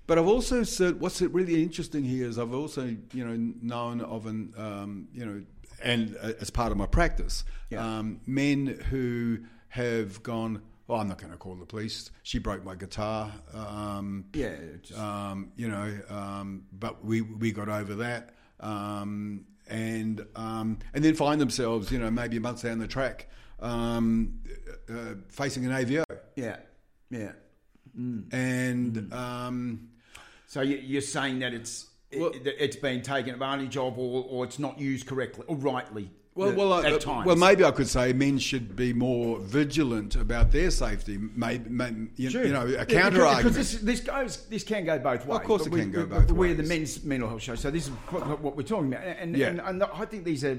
[0.07, 4.25] but I've also said what's really interesting here is I've also you know known of
[4.25, 5.43] an um, you know
[5.83, 7.85] and uh, as part of my practice, Yeah.
[7.99, 9.39] um, men who
[9.69, 10.61] have gone.
[10.89, 12.09] Oh, I'm not going to call the police.
[12.23, 13.31] She broke my guitar.
[13.53, 20.25] Um, Yeah, just- um, you know, um, but we we got over that, um, and
[20.35, 24.39] um, and then find themselves, you know, maybe a month down the track, um,
[24.89, 26.03] uh, facing an AVO,
[26.35, 26.57] yeah,
[27.11, 27.33] yeah.
[27.95, 29.89] and um,
[30.47, 34.43] So you- you're saying that it's Well- it, it's been taken advantage of, or, or
[34.45, 36.09] it's not used correctly or rightly.
[36.35, 37.25] Well, uh, well, I- times.
[37.25, 41.17] well, maybe I could say men should be more vigilant about their safety.
[41.17, 42.45] Maybe, maybe you, Sure.
[42.45, 43.43] you know, a Yeah, counter because, argument.
[43.55, 45.39] Because this, this goes, this can go both ways.
[45.39, 47.69] of course it we- can go we- both We're the men's mental health show, so
[47.71, 49.47] this is what what we're talking about, and Yeah.
[49.47, 50.57] and, and I think these are.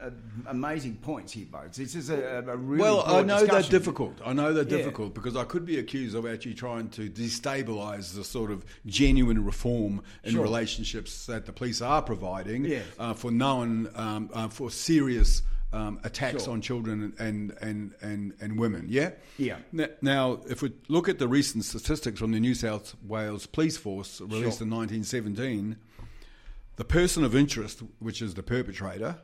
[0.00, 0.10] Uh,
[0.46, 1.76] amazing points here, folks.
[1.76, 4.16] This is a, a really Well, I know they're difficult.
[4.24, 4.76] I know they're Yeah.
[4.76, 9.44] difficult because I could be accused of actually trying to destabilise the sort of genuine
[9.44, 10.42] reform in Sure.
[10.42, 12.82] relationships that the police are providing Yeah.
[13.00, 16.52] uh, for known um, uh, for serious um, attacks Sure.
[16.52, 18.86] on children and and, and and women.
[18.88, 19.10] Yeah.
[19.36, 19.56] Yeah.
[19.76, 23.76] N- Now, if we look at the recent statistics from the New South Wales Police
[23.76, 24.64] Force released Sure.
[24.66, 25.76] in 1917,
[26.76, 29.16] the person of interest, which is the perpetrator,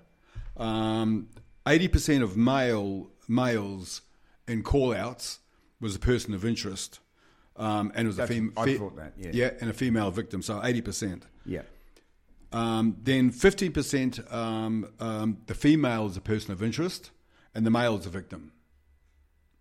[0.57, 1.29] um,
[1.67, 4.03] 80% of male males
[4.47, 5.39] in call-outs
[5.81, 7.01] was a person of interest,
[7.57, 8.53] um, and it was a That's- female.
[8.57, 9.51] I thought that, yeah.
[9.61, 11.23] and a female victim, so 80%.
[11.47, 11.63] Yeah,
[12.53, 17.11] Um, then 15%, um, um, the female is a person of interest,
[17.55, 18.53] and the male is a victim.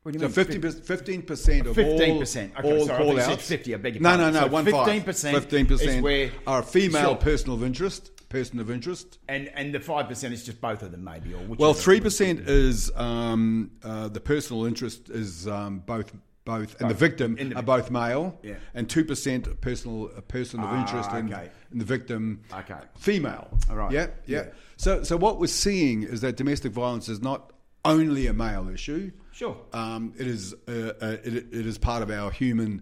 [0.03, 0.61] what do So you mean?
[0.61, 0.81] 50,
[1.21, 2.51] 15% of 15%.
[2.55, 3.47] all Okay, sorry, thought you call outs.
[3.47, 3.73] fifty.
[3.73, 4.33] I beg your no, pardon.
[4.33, 5.05] no, no, So one fifteen five.
[5.05, 5.37] percent.
[5.37, 7.15] Fifteen percent where are a female Sure.
[7.15, 8.11] person of interest.
[8.33, 9.19] Person of interest.
[9.29, 11.39] and and the five percent is just both of them, maybe, or.
[11.55, 16.11] Well, three percent is um, uh, the personal interest is um, both
[16.43, 18.39] both, and the victim In the- are both male.
[18.41, 18.55] Yeah.
[18.73, 21.51] And two percent personal a person of Ah, interest and, okay.
[21.71, 22.79] and the victim Okay.
[22.97, 23.47] female.
[23.69, 23.91] All right.
[23.91, 24.45] Yeah, yeah, Yeah.
[24.77, 27.53] So so what we're seeing is that domestic violence is not
[27.85, 29.11] only a male issue.
[29.31, 29.55] Sure.
[29.73, 32.81] Um, it is uh, uh, it, it is part of our human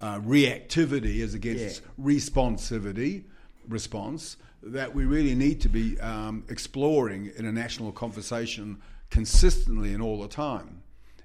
[0.00, 2.04] uh, reactivity as against Yeah.
[2.04, 3.26] responsivity
[3.68, 8.78] response that we really need to be um, exploring in a national conversation
[9.10, 10.82] consistently and all the time.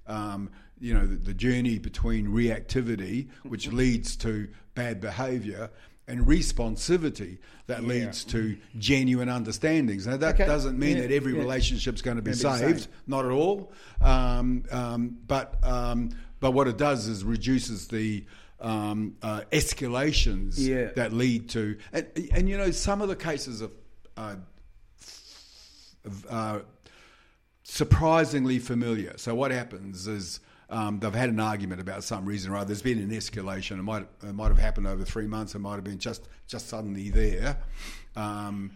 [0.07, 5.69] Um, you know, the, the journey between reactivity, which leads to bad behaviour,
[6.07, 10.05] and responsivity that leads to genuine understandings.
[10.05, 10.45] Now, that Okay.
[10.45, 11.39] doesn't mean Yeah, that every yeah.
[11.39, 13.71] relationship's going to be Gonna be the saved, not at all.
[14.01, 16.09] Um, um, but um,
[16.41, 18.25] but what it does is reduces the
[18.63, 20.91] um, uh, escalations Yeah.
[20.95, 23.71] that lead to and, and you know some of the cases of
[24.17, 24.35] uh,
[26.05, 26.59] of, uh,
[27.63, 29.13] surprisingly familiar.
[29.17, 32.65] So what happens is um, they've had an argument about some reason or other.
[32.65, 33.79] There's been an escalation.
[33.79, 35.55] It might it might have happened over three months.
[35.55, 37.57] It might have been just just suddenly there.
[38.15, 38.71] Um,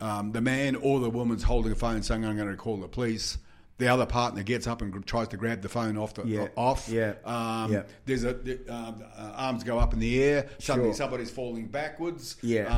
[0.00, 2.88] um, the man or the woman's holding a phone saying, "I'm going to call the
[2.88, 3.38] police."
[3.78, 6.48] The other partner gets up and tries to grab the phone off the Yeah.
[6.56, 6.88] off.
[6.88, 7.14] Yeah.
[7.26, 7.82] Um, Yeah.
[8.06, 10.48] There's a the, um, uh, arms go up in the air.
[10.58, 10.94] Suddenly, Sure.
[10.94, 12.36] somebody's falling backwards.
[12.40, 12.68] Yeah.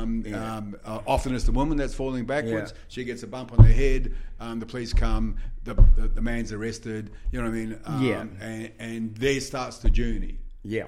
[0.00, 0.56] Um, Yeah.
[0.56, 2.72] um, uh, often it's the woman that's falling backwards.
[2.72, 2.78] Yeah.
[2.88, 4.14] She gets a bump on the head.
[4.40, 5.36] Um, the police come.
[5.62, 7.10] The, the the man's arrested.
[7.30, 7.80] You know what I mean?
[7.84, 8.26] Um, Yeah.
[8.40, 10.38] And, and there starts the journey.
[10.64, 10.86] Yeah.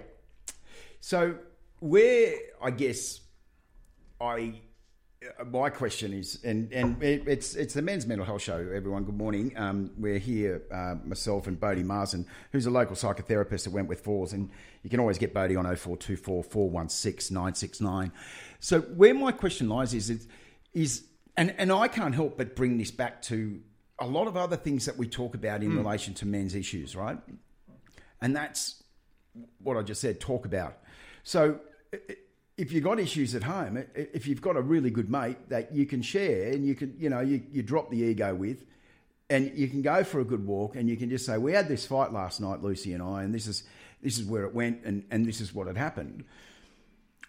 [1.00, 1.36] So
[1.78, 3.20] where I guess
[4.20, 4.69] I uh,
[5.46, 8.56] my question is, and and it, it's it's the men's mental health show.
[8.74, 9.52] Everyone, good morning.
[9.56, 14.32] Um, we're here, uh, myself and Boudi Maassen, who's a local psychotherapist at Wentworth Falls,
[14.32, 14.48] and
[14.82, 18.12] you can always get Boudi on 0424 416 969.
[18.60, 20.26] So where my question lies is is,
[20.72, 21.04] is
[21.36, 23.60] and and I can't help but bring this back to
[23.98, 27.18] a lot of other things that we talk about in relation to men's issues, right?
[28.22, 28.82] And that's
[29.62, 30.78] what I just said, talk about.
[31.24, 31.60] So
[31.92, 32.16] i- i-
[32.60, 35.86] if you've got issues at home, if you've got a really good mate that you
[35.86, 38.64] can share and you can, you know, you, you drop the ego with,
[39.30, 41.68] and you can go for a good walk, and you can just say, "We had
[41.68, 43.62] this fight last night, Lucy and I, and this is
[44.02, 46.24] this is where it went, and and this is what had happened."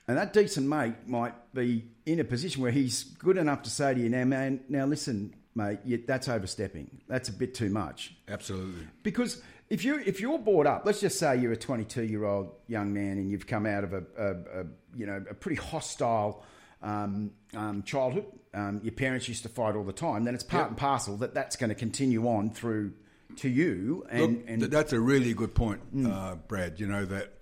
[0.07, 3.93] And that decent mate might be in a position where he's good enough to say
[3.93, 7.01] to you, "Now, man, now listen, mate, you, that's overstepping.
[7.07, 8.87] That's a bit too much." Absolutely.
[9.03, 9.41] Because
[9.71, 12.93] if you if you're brought up, let's just say you're a 22 year old young
[12.93, 14.31] man and you've come out of a, a,
[14.61, 16.43] a you know a pretty hostile
[16.83, 18.25] um, um, childhood.
[18.53, 20.25] Um, your parents used to fight all the time.
[20.25, 20.69] Then it's part Yep.
[20.71, 22.91] and parcel that that's going to continue on through
[23.37, 24.05] to you.
[24.09, 26.79] And, Look, and th- that's a really good point, uh, Brad.
[26.79, 27.33] You know that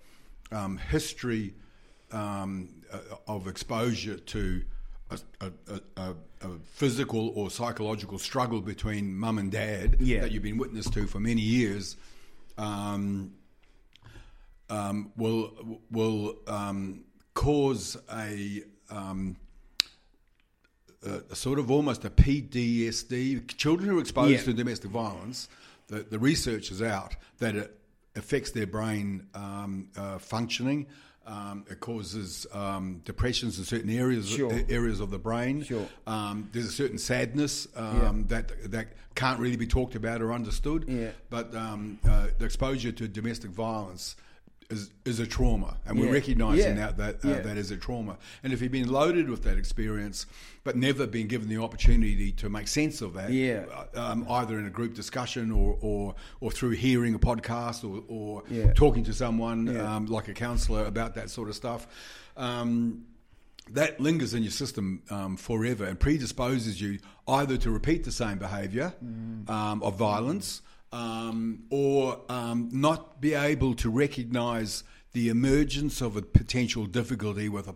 [0.52, 1.54] um, history
[2.12, 4.62] um, uh, of exposure to
[5.40, 5.50] a,
[5.96, 10.20] a, a physical or psychological struggle between mum and dad Yeah.
[10.20, 11.96] that you've been witness to for many years
[12.60, 13.32] um,
[14.68, 19.36] um, will will um, cause a um,
[21.04, 23.56] a, a sort of almost a PTSD.
[23.56, 24.42] Children who are exposed Yeah.
[24.42, 25.48] to domestic violence,
[25.88, 27.76] the, the research is out that it
[28.14, 30.86] affects their brain um, uh, functioning.
[31.30, 34.52] Um, it causes um, depressions in certain areas Sure.
[34.68, 35.62] areas of the brain.
[35.62, 35.86] Sure.
[36.04, 40.86] Um, there's a certain sadness um, that that can't really be talked about or understood.
[40.88, 41.10] Yeah.
[41.30, 44.16] But um, uh, the exposure to domestic violence
[44.70, 46.06] is is a trauma, and Yeah.
[46.06, 46.92] we're recognising Yeah.
[46.92, 48.16] that that, uh, that is a trauma.
[48.42, 50.26] And if you've been loaded with that experience,
[50.64, 53.64] but never been given the opportunity to make sense of that, Yeah.
[53.94, 58.04] uh, um, either in a group discussion or or, or through hearing a podcast or,
[58.08, 58.42] or
[58.74, 61.86] talking to someone um, like a counsellor about that sort of stuff.
[62.36, 63.04] Um,
[63.72, 68.36] that lingers in your system um, forever and predisposes you either to repeat the same
[68.38, 68.92] behaviour
[69.48, 76.22] um, of violence um, or um, not be able to recognise the emergence of a
[76.22, 77.74] potential difficulty with a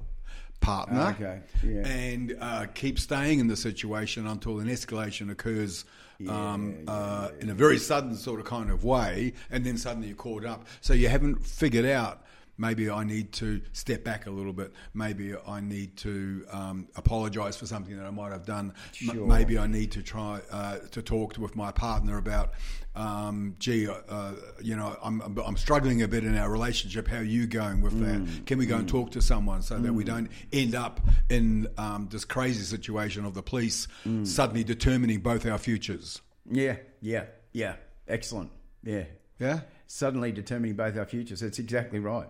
[0.61, 1.87] partner Okay, yeah.
[1.87, 5.85] and uh, keep staying in the situation until an escalation occurs
[6.29, 10.17] um, uh, in a very sudden sort of kind of way, and then suddenly you're
[10.17, 10.67] caught up.
[10.81, 12.24] So you haven't figured out.
[12.57, 14.73] Maybe I need to step back a little bit.
[14.95, 18.73] Maybe I need to um, apologise for something that I might have done.
[19.09, 22.53] M- maybe I need to try uh, to talk to, with my partner about,
[22.95, 27.09] um, gee, uh, you know, I'm, I'm- struggling a bit in our relationship.
[27.09, 28.47] How are you going with that?
[28.47, 32.09] Can we go and talk to someone so that we don't end up in um,
[32.11, 33.89] this crazy situation of the police
[34.25, 36.21] suddenly determining both our futures?
[36.51, 37.77] yeah, yeah, yeah.
[38.07, 38.51] Excellent.
[38.83, 39.05] Yeah.
[39.41, 39.61] Yeah.
[39.87, 41.41] suddenly determining both our futures.
[41.41, 42.29] That's exactly right.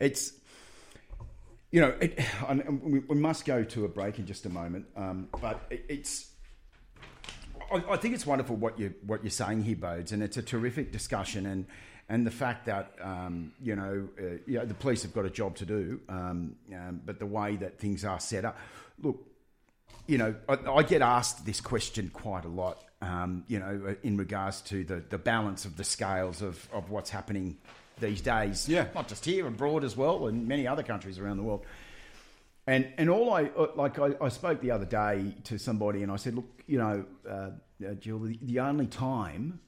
[0.00, 0.32] It's
[1.74, 2.20] you know, it,
[2.84, 6.30] we, we must go to a break in just a moment, um, but it, it's.
[7.72, 10.42] I, I think it's wonderful what you what you're saying here, Bodes, and it's a
[10.42, 11.66] terrific discussion, and
[12.08, 15.30] and the fact that um, you know, uh, you know, the police have got a
[15.30, 18.56] job to do, um, um, but the way that things are set up,
[19.02, 19.26] look,
[20.06, 24.16] you know, I, I get asked this question quite a lot, um, you know, in
[24.16, 27.56] regards to the, the balance of the scales of, of what's happening
[27.98, 28.68] these days.
[28.68, 28.86] Yeah.
[28.94, 31.64] Not just here, abroad as well, and many other countries around the world.
[32.66, 36.10] And and all I uh, like, I, I spoke the other day to somebody, and
[36.10, 37.50] I said, look, you know, uh,
[37.86, 39.60] uh, Jill, the, the only time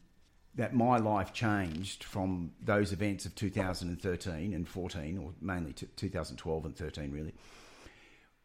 [0.55, 6.65] that my life changed from those events of 2013 and 14, or mainly t- 2012
[6.65, 7.35] and 13, really,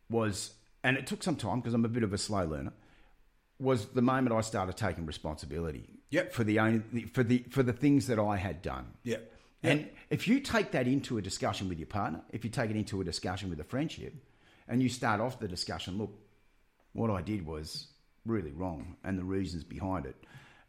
[0.09, 0.51] was,
[0.83, 2.73] and it took some time because I'm a bit of a slow learner,
[3.59, 5.87] was the moment I started taking responsibility.
[6.09, 6.33] Yep.
[6.33, 8.87] For the only for the for the things that I had done.
[9.63, 12.75] And if you take that into a discussion with your partner, if you take it
[12.75, 14.13] into a discussion with a friendship,
[14.67, 16.13] and you start off the discussion, look,
[16.93, 17.87] what I did was
[18.25, 20.15] really wrong, and the reasons behind it,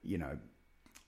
[0.02, 0.36] you know,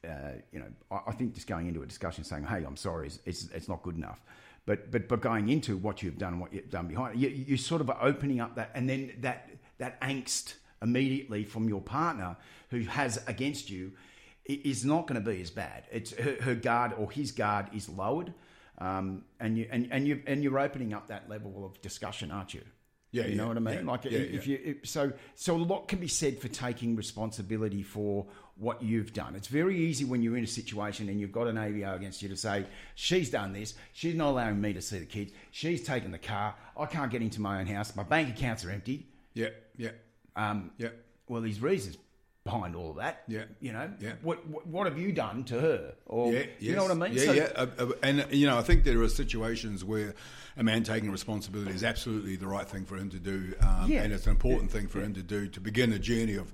[0.08, 3.06] uh, you know, I, I think just going into a discussion saying, "Hey, I'm sorry,"
[3.06, 4.22] is it's, it's not good enough.
[4.66, 7.56] But but but going into what you've done, and what you've done behind, you, you
[7.56, 12.36] sort of opening up that, and then that that angst immediately from your partner
[12.70, 13.92] who has against you
[14.46, 15.84] is not going to be as bad.
[15.90, 18.32] It's her, her guard or his guard is lowered,
[18.78, 22.54] um, and you and, and you and you're opening up that level of discussion, aren't
[22.54, 22.62] you?
[23.10, 23.74] Yeah, you know yeah, what I mean.
[23.86, 26.96] yeah, like yeah, if you if, so so a lot can be said for taking
[26.96, 28.26] responsibility for
[28.56, 29.36] what you've done.
[29.36, 32.28] It's very easy when you're in a situation and you've got an AVO against you
[32.30, 36.10] to say she's done this, she's not allowing me to see the kids, she's taken
[36.10, 39.06] the car, I can't get into my own house, my bank accounts are empty.
[39.32, 39.48] Yeah.
[39.76, 39.90] Yeah.
[40.36, 40.88] Um, Yeah.
[41.28, 41.96] well, these reasons
[42.44, 43.22] behind all of that.
[43.26, 43.44] Yeah.
[43.60, 43.90] you know.
[44.00, 44.12] Yeah.
[44.22, 45.94] What, what what have you done to her?
[46.06, 47.12] Or Yeah, you know what I mean?
[47.14, 47.48] Yeah, So- yeah.
[47.56, 50.14] Uh, uh, and you know, I think there are situations where
[50.56, 54.02] a man taking responsibility is absolutely the right thing for him to do, um, Yeah.
[54.02, 56.52] and it's an important thing for him to do to begin a journey of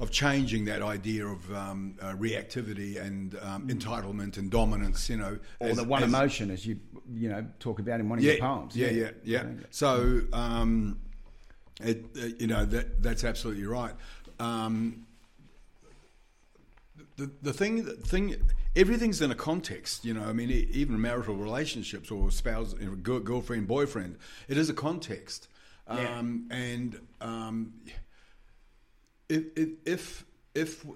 [0.00, 5.08] of changing that idea of um, uh, reactivity and um, entitlement and dominance.
[5.10, 6.80] You know, Or as- the one as- emotion, as you
[7.14, 8.74] you know talk about in one of yeah, your poems.
[8.74, 9.44] Yeah, yeah, yeah.
[9.70, 10.98] So, um,
[11.82, 13.94] it, uh, you know, that that's absolutely right.
[14.40, 15.06] Um,
[17.20, 18.36] the, the thing, the thing,
[18.74, 20.04] everything's in a context.
[20.04, 24.16] You know, I mean, even marital relationships or spouse, you know, girl- girlfriend, boyfriend,
[24.48, 25.48] it is a context.
[25.88, 26.18] Yeah.
[26.18, 27.74] Um, and um,
[29.28, 29.44] if,
[29.86, 30.86] if if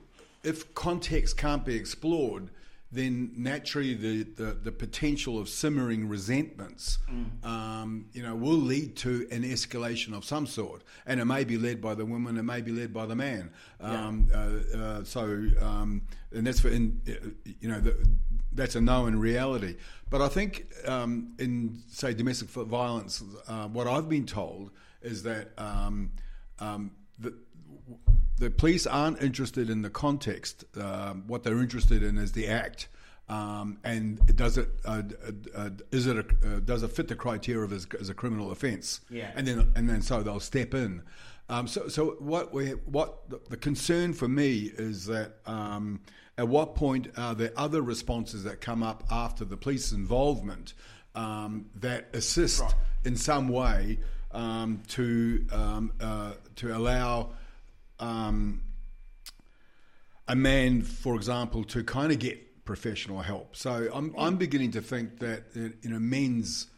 [0.43, 2.51] if context can't be explored,
[2.95, 6.99] then naturally the, the, the potential of simmering resentments,
[7.42, 11.59] um, you know, will lead to an escalation of some sort, and it may be
[11.59, 13.51] led by the woman, it may be led by the man.
[13.80, 15.22] Um, uh, uh, so,
[15.61, 17.95] um, and that's for in, uh, you know, the,
[18.53, 19.76] that's a known reality.
[20.11, 24.70] But I think um, in say domestic violence, uh, what I've been told
[25.03, 26.12] is that um,
[26.61, 27.34] um, the,
[28.39, 30.64] the police aren't interested in the context.
[30.80, 32.89] Um, what they're interested in is the act,
[33.28, 37.14] um, and does it uh, uh, uh, is it a, uh, does it fit the
[37.14, 39.01] criteria of as, as a criminal offence?
[39.09, 39.30] Yeah.
[39.35, 41.03] and then and then so they'll step in.
[41.49, 45.37] Um, so so what we what the, the concern for me is that.
[45.47, 46.01] Um,
[46.37, 50.74] at what point are there other responses that come up after the police involvement
[51.14, 52.64] um, that assist
[53.05, 53.99] in some way
[54.32, 57.30] um, to um, uh, to allow
[58.01, 58.62] um,
[60.28, 63.57] a man, for example, to kind of get professional help.
[63.57, 66.68] So I'm, I'm beginning to think that you know men's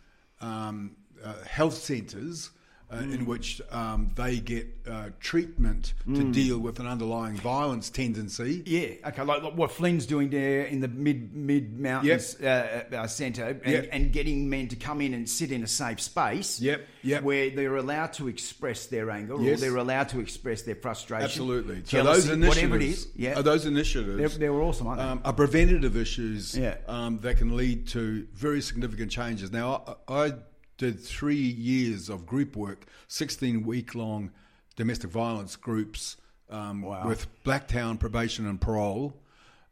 [0.41, 2.51] um, uh, health centres.
[2.89, 8.63] Uh, In which um, they get uh, treatment to deal with an underlying violence tendency.
[8.65, 13.07] Yeah, okay, like, like what Flynn's doing there in the mid mid mountains uh, uh,
[13.09, 13.89] centre, and, Yep.
[13.91, 16.61] and getting men to come in and sit in a safe space.
[16.61, 17.23] Yep, yep.
[17.25, 21.25] where they're allowed to express their anger, or they're allowed to express their frustration.
[21.25, 21.83] Absolutely.
[21.87, 23.09] So those initiatives, whatever it is.
[23.17, 25.07] Yeah, are those initiatives, They're- they were awesome, aren't they?
[25.09, 26.77] Um, are preventative issues Yeah.
[26.87, 29.51] um, that can lead to very significant changes.
[29.51, 30.33] Now, I, I
[30.77, 34.31] did three years of group work, 16 week long
[34.77, 36.17] domestic violence groups
[36.51, 37.07] um, Wow.
[37.09, 39.15] with Blacktown probation and parole.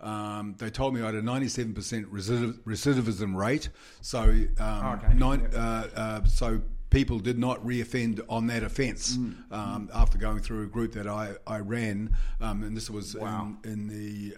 [0.01, 1.75] Um, they told me I had a 97%
[2.07, 3.69] recidiv- recidivism rate.
[4.01, 5.15] So, um, Oh, okay.
[5.15, 9.53] nine, uh, uh, so people did not reoffend on that offence Mm.
[9.53, 12.15] um, after going through a group that I, I ran.
[12.41, 13.55] Um, and this was Wow.
[13.65, 14.37] in, in the.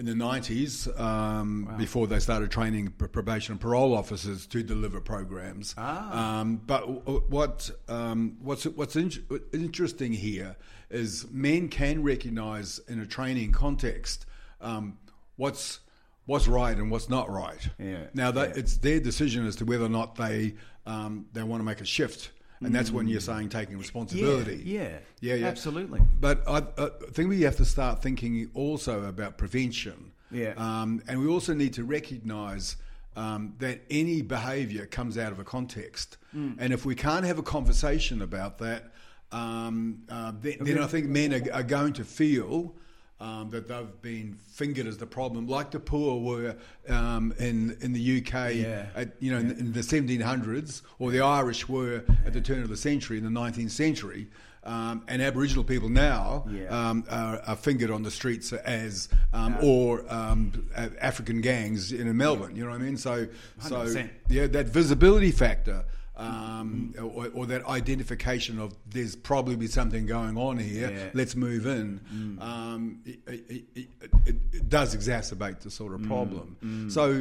[0.00, 5.74] In the 90s, um, before they started training probation and parole officers to deliver programs.
[5.76, 6.40] Ah.
[6.40, 9.12] Um, but what um, what's what's in-
[9.52, 10.56] interesting here
[10.88, 14.24] is men can recognise in a training context
[14.62, 14.96] um,
[15.36, 15.80] what's
[16.24, 17.68] what's right and what's not right.
[17.78, 18.52] Yeah, Now they, yeah.
[18.56, 20.54] it's their decision as to whether or not they
[20.86, 22.30] um, they want to make a shift,
[22.62, 24.62] and that's when you're saying taking responsibility.
[24.64, 26.00] yeah, yeah, yeah, absolutely.
[26.20, 30.12] But I, I think we have to start thinking also about prevention.
[30.30, 30.54] Yeah.
[30.56, 32.76] Um, and we also need to recognise
[33.16, 36.18] um, that any behaviour comes out of a context.
[36.36, 36.56] Mm.
[36.58, 38.92] And if we can't have a conversation about that,
[39.32, 42.74] um, uh, then, then I think men are, are going to feel.
[43.22, 46.56] Um, that they've been fingered as the problem, like the poor were
[46.88, 48.86] um, in in the UK, Yeah.
[48.96, 52.70] at, you know, in, in the 1700s, or the Irish were at the turn of
[52.70, 54.26] the century in the 19th century,
[54.64, 56.68] um, and Aboriginal people now Yeah.
[56.68, 62.56] um, are, are fingered on the streets as um, or um, African gangs in Melbourne.
[62.56, 62.96] You know what I mean?
[62.96, 63.26] So,
[63.60, 64.08] so 100%.
[64.30, 65.84] yeah, that visibility factor.
[66.20, 70.90] Um, or, or that identification of there's probably something going on here.
[70.90, 71.10] Yeah.
[71.14, 72.38] Let's move in.
[72.40, 73.88] Um, it, it, it,
[74.26, 76.88] it, does exacerbate the sort of problem.
[76.90, 77.12] So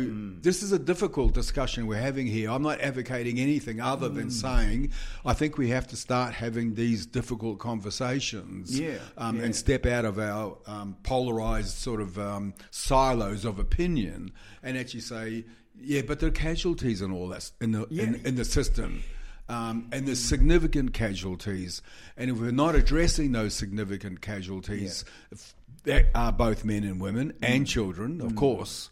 [0.41, 2.51] this is a difficult discussion we're having here.
[2.51, 4.91] I'm not advocating anything other than saying
[5.25, 9.45] I think we have to start having these difficult conversations Yeah, um, yeah.
[9.45, 14.31] and step out of our um, polarized sort of um, silos of opinion
[14.61, 15.45] and actually say,
[15.81, 18.27] yeah, but there are casualties and all that in the in, Yeah.
[18.29, 19.03] in the system.
[19.47, 21.81] Um, and there's significant casualties,
[22.15, 25.03] and if we're not addressing those significant casualties,
[25.33, 25.55] f-
[25.85, 28.91] that are both men and women and children, of course,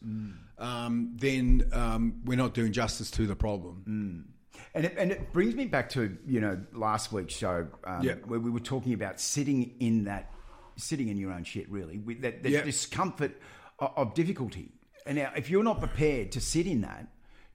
[0.57, 4.25] um, then um, we're not doing justice to the problem.
[4.73, 8.15] And it, and it brings me back to you know last week's show um, Yeah.
[8.25, 10.31] where we were talking about sitting in that
[10.75, 12.63] sitting in your own shit really with that, that Yeah.
[12.63, 13.39] discomfort
[13.79, 14.71] of, of difficulty.
[15.07, 17.07] And now if you're not prepared to sit in that,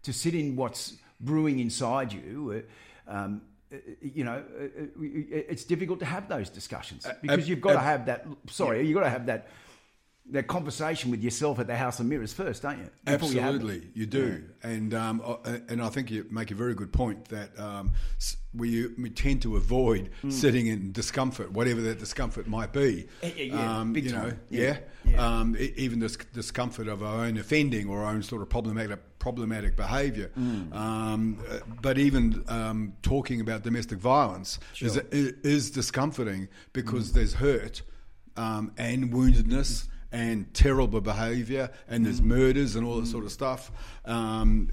[0.02, 2.64] to sit in what's brewing inside you.
[3.08, 3.42] Uh, um,
[3.72, 7.78] uh, you know, uh, uh, it's difficult to have those discussions because you've got to
[7.78, 8.26] have that.
[8.48, 9.48] Sorry, you've got to have that
[10.30, 12.88] that conversation with yourself at the House of Mirrors first, don't you?
[13.04, 13.40] Before you.
[13.40, 17.26] Absolutely, you, do, and um, uh, and I think you make a very good point
[17.26, 17.92] that um,
[18.54, 23.02] we we tend to avoid sitting in discomfort, whatever that discomfort might be.
[23.02, 23.26] Hmm.
[23.26, 24.40] Yeah, yeah, yeah, um, big you know, time.
[24.48, 24.78] yeah, Yeah,
[25.12, 25.38] yeah.
[25.40, 29.76] Um, even this discomfort of our own offending or our own sort of problematic problematic
[29.76, 30.30] behaviour.
[30.34, 30.72] Hmm.
[30.72, 37.14] Um, uh, but even um, talking about domestic violence is, is discomforting because Hmm.
[37.16, 37.82] there's hurt
[38.36, 43.72] um, and woundedness and terrible behaviour, and there's murders and all that sort of stuff.
[44.04, 44.68] Um,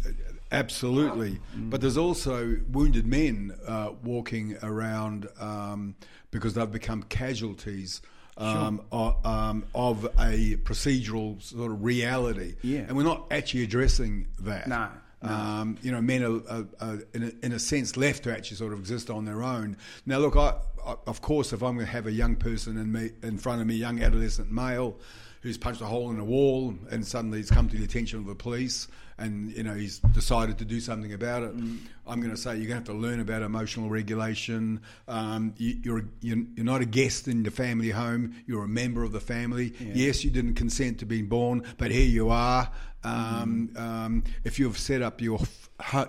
[0.51, 5.95] absolutely, but there's also wounded men uh, walking around um,
[6.31, 8.01] because they've become casualties.
[8.37, 12.85] Um, o- um, of a procedural sort of reality, Yeah.
[12.87, 14.65] and we're not actually addressing that.
[14.65, 14.87] No,
[15.21, 15.29] no.
[15.29, 18.55] Um, you know, men are, are, are in, a, in a sense left to actually
[18.55, 19.75] sort of exist on their own.
[20.05, 20.53] Now, look, I,
[20.87, 23.59] I, of course, if I'm going to have a young person in me in front
[23.59, 24.97] of me, young adolescent male,
[25.41, 28.25] who's punched a hole in a wall and suddenly he's come to the attention of
[28.25, 28.87] the police
[29.17, 31.79] and you know he's decided to do something about it, Mm.
[32.07, 34.81] I'm going to say you're going to have to learn about emotional regulation.
[35.07, 38.35] Um, you, you're, you're you're not a guest in the family home.
[38.47, 39.73] You're a member of the family.
[39.79, 42.71] Yes, you didn't consent to being born, but here you are.
[43.03, 45.39] Um, um, if you've set up your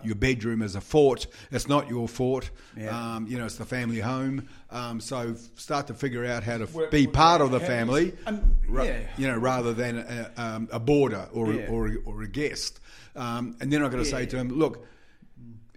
[0.04, 2.50] your bedroom as a fort, it's not your fort.
[2.76, 3.14] Yeah.
[3.16, 4.48] Um, you know, it's the family home.
[4.70, 7.60] Um, so start to figure out how to f- Work- be work part of the
[7.60, 9.00] family, um, ra- yeah.
[9.16, 11.62] you know, rather than a, um, a boarder or, Yeah.
[11.62, 12.80] a, or, a, or a guest.
[13.16, 14.86] Um, and then I've got to say to him, look,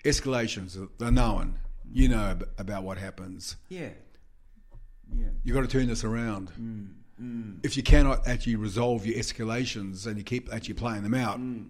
[0.03, 1.57] escalations, they're known.
[1.91, 3.55] You know ab- about what happens.
[3.69, 3.89] Yeah.
[5.15, 5.27] Yeah.
[5.43, 6.51] You've got to turn this around.
[6.59, 11.39] Mm, If you cannot actually resolve your escalations and you keep actually playing them out,
[11.39, 11.67] Mm.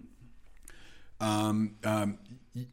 [1.24, 2.18] Um, um,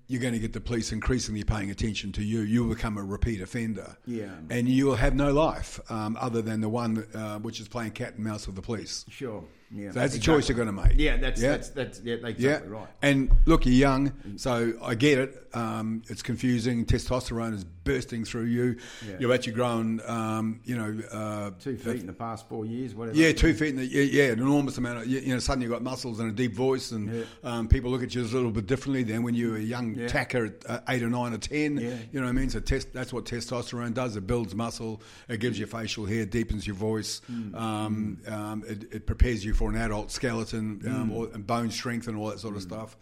[0.08, 2.42] you're going to get the police increasingly paying attention to you.
[2.42, 3.98] You'll become a repeat offender.
[4.06, 4.30] Yeah.
[4.50, 7.92] And you will have no life um, other than the one uh, which is playing
[7.92, 9.06] cat and mouse with the police.
[9.10, 9.44] Sure.
[9.74, 9.92] Yeah.
[9.92, 10.20] So that's Exactly.
[10.20, 10.94] the choice you're going to make.
[11.00, 11.52] Yeah, that's Yeah.
[11.52, 12.88] that's that's yeah, that's Yeah, exactly right.
[13.02, 15.38] and look, you're young, so I get it.
[15.54, 16.86] Um, it's confusing.
[16.86, 18.78] Testosterone is bursting through you.
[19.06, 19.16] Yeah.
[19.20, 23.18] You've actually grown, um, you know, uh, Two feet in the past four years, whatever.
[23.18, 23.70] yeah, two feet.
[23.70, 25.08] In the, yeah, yeah, an enormous amount of.
[25.08, 28.02] You, you know, suddenly you've got muscles and a deep voice, and um, people look
[28.04, 30.80] at you a little bit differently than when you were a young tacker at uh,
[30.90, 31.78] eight or nine or ten.
[31.78, 31.96] Yeah.
[32.14, 32.50] You know what I mean?
[32.50, 34.16] So test, that's what testosterone does.
[34.16, 35.02] It builds muscle.
[35.28, 37.22] It gives you facial hair, deepens your voice.
[37.30, 37.56] Mm.
[37.56, 40.94] Um, um, it, it prepares you for an adult skeleton, Mm.
[40.94, 42.98] um, or, and bone strength, and all that sort of stuff.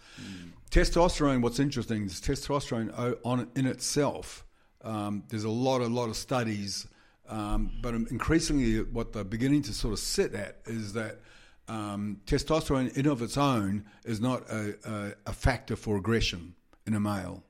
[0.72, 1.42] Testosterone.
[1.42, 4.46] What's interesting is testosterone on in itself.
[4.84, 6.88] Um, there's a lot, a lot of studies,
[7.28, 11.20] um, but increasingly, what they're beginning to sort of sit at is that
[11.68, 16.56] um, testosterone, in of its own, is not a, a, a factor for aggression
[16.88, 17.44] in a male.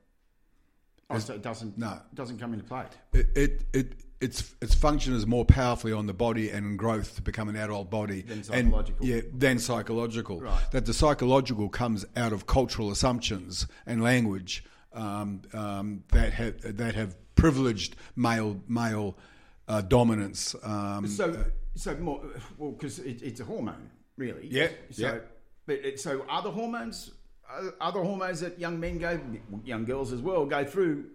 [1.08, 1.98] Oh, so it doesn't No.
[2.14, 2.84] doesn't come into play.
[3.12, 7.22] It, it, it its its function is more powerfully on the body and growth to
[7.22, 9.06] become an adult body Than And- psychological.
[9.06, 10.40] yeah, than psychological.
[10.40, 10.70] Right.
[10.72, 16.94] That the psychological comes out of cultural assumptions and language um, um, that have that
[16.94, 19.16] have privileged male male
[19.68, 20.54] uh, dominance.
[20.62, 21.44] Um, So
[21.76, 22.20] so more
[22.58, 24.48] well because it, it's a hormone really.
[24.50, 25.18] Yeah, So yeah.
[25.66, 27.12] but it, so other hormones,
[27.50, 29.18] uh, other hormones that young men go,
[29.64, 31.06] young girls as well go through.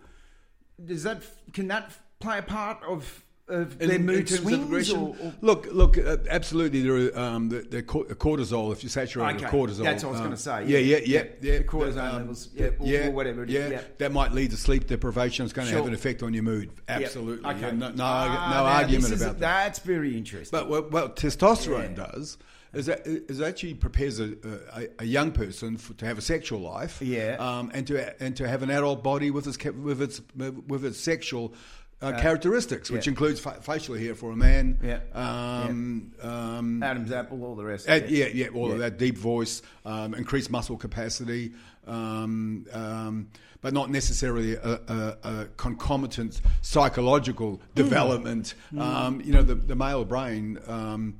[0.84, 1.22] Does that
[1.54, 1.92] can that
[2.26, 4.98] play a part of of in- their in mood terms of aggression?
[5.00, 6.82] Or, or, Look, look, uh, absolutely.
[6.82, 8.72] There are um, the, the cortisol.
[8.74, 10.98] If you saturate Okay, with cortisol, that's what I was um, gonna say, Yeah, yeah.
[10.98, 11.58] yeah, yeah, Yeah, yeah.
[11.60, 13.82] the cortisone That, levels, yeah, or- or whatever it is, Yeah, yeah.
[14.00, 15.46] that might lead to sleep deprivation.
[15.46, 16.72] It's going to have an effect on your mood.
[16.90, 16.96] Yeah.
[16.96, 17.48] Absolutely.
[17.52, 17.60] Okay.
[17.62, 19.64] Yeah, no, no, Ah, no argument is- about that.
[19.66, 20.58] That's very interesting.
[20.60, 22.06] But what, what testosterone Yeah.
[22.08, 22.40] does
[22.74, 24.34] is that is actually prepares a,
[24.74, 27.36] a, a young person for, to have a sexual life, Yeah.
[27.38, 30.20] um, and to and to have an adult body with its with its
[30.68, 31.54] with its sexual.
[32.02, 33.12] Uh, characteristics, which yeah.
[33.12, 35.00] includes fa- facial hair for a man, Yeah.
[35.14, 37.88] um, um, Adam's apple, all the rest.
[37.88, 41.54] and, yeah, yeah, all of that deep voice, um, increased muscle capacity,
[41.88, 43.30] um, um,
[43.62, 48.54] but not necessarily a, a, a concomitant psychological development.
[48.78, 51.16] Um, you know, the, the male brain um,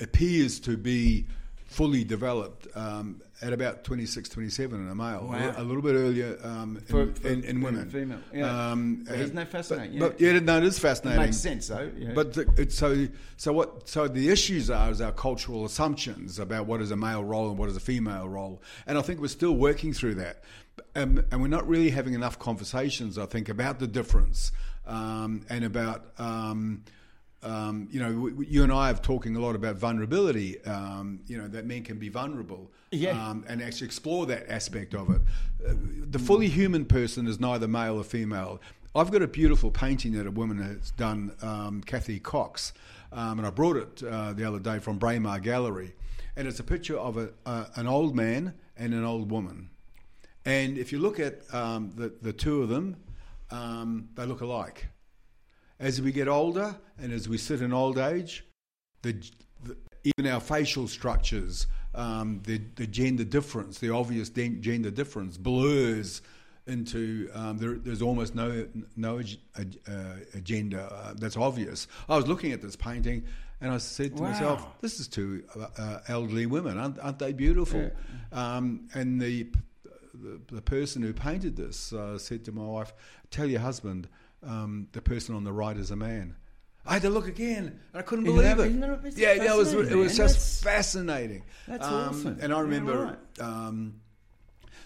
[0.00, 1.26] appears to be
[1.66, 5.54] fully developed um, at about 26, 27 in a male, Wow.
[5.56, 7.90] a, little bit earlier um, in, For- for- in, in women.
[7.90, 8.70] female, yeah.
[8.70, 9.98] Um, But isn't that fascinating?
[9.98, 10.32] But, Yeah.
[10.34, 11.20] yeah, no, it is It fascinating.
[11.22, 11.90] makes sense though.
[11.98, 12.12] Yeah.
[12.14, 16.66] But the, it's so so what so the issues are is our cultural assumptions about
[16.66, 19.26] what is a male role and what is a female role, and I think we're
[19.28, 20.44] still working through that,
[20.94, 23.18] um, and we're not really having enough conversations.
[23.18, 24.52] I think about the difference
[24.86, 26.04] um, and about.
[26.18, 26.84] Um,
[27.42, 30.62] um, you know, w- you and I have talking a lot about vulnerability.
[30.64, 33.10] Um, you know that men can be vulnerable, Yeah.
[33.30, 35.20] um, and actually explore that aspect of it.
[35.66, 35.74] Uh,
[36.10, 38.60] the fully human person is neither male or female.
[38.94, 42.72] I've got a beautiful painting that a woman has done, um, Kathy Cox,
[43.12, 45.94] um, and I brought it uh, the other day from Braemar Gallery,
[46.36, 49.70] and it's a picture of a, uh, an old man and an old woman.
[50.44, 52.96] And if you look at um, the, the two of them,
[53.50, 54.88] um, they look alike.
[55.78, 58.44] As we get older and as we sit in old age,
[59.02, 59.12] the,
[59.64, 65.36] the, even our facial structures, um, the, the gender difference, the obvious de- gender difference,
[65.36, 66.22] blurs
[66.66, 69.20] into um, there, there's almost no no
[69.58, 69.62] uh,
[70.34, 71.88] agenda uh, that's obvious.
[72.08, 73.24] I was looking at this painting,
[73.60, 74.28] And I said to Wow.
[74.28, 75.42] myself, "This is two
[75.78, 77.90] uh, elderly women, aren't, aren't they beautiful?"
[78.32, 79.48] Um, and the,
[80.14, 82.92] the the person who painted this uh, said to my wife,
[83.30, 84.08] "Tell your husband
[84.42, 86.36] um, the person on the right is a man."
[86.84, 88.66] I had to look again, and I couldn't believe that- it.
[88.68, 90.26] isn't that- it's yeah, yeah, it was it was man.
[90.26, 91.42] just That's- fascinating.
[91.68, 92.38] that's Um, awesome.
[92.40, 93.16] And I Yeah, remember.
[93.38, 93.40] right.
[93.46, 93.94] Um,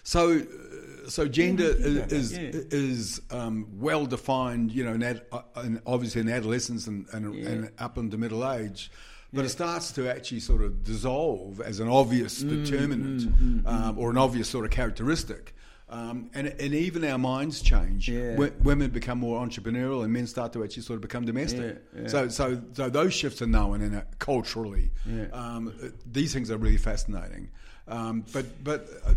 [0.03, 2.39] so, uh, so gender Yeah, is about that, is, yeah.
[2.71, 7.33] is um, well defined, you know, in ad, uh, in, obviously in adolescence and, and,
[7.35, 8.91] and up into middle age.
[9.33, 14.09] But it starts to actually sort of dissolve as an obvious Mm, determinant um, or
[14.11, 15.53] an obvious sort of characteristic.
[15.89, 18.09] Um, and, and even our minds change.
[18.09, 18.31] Yeah.
[18.31, 21.81] W- women become more entrepreneurial, and men start to actually sort of become domestic.
[21.95, 22.07] Yeah, yeah.
[22.09, 24.91] So, so, so those shifts are known in it culturally.
[25.31, 25.73] Um,
[26.11, 27.49] these things are really fascinating.
[27.87, 29.13] Um, but, but uh,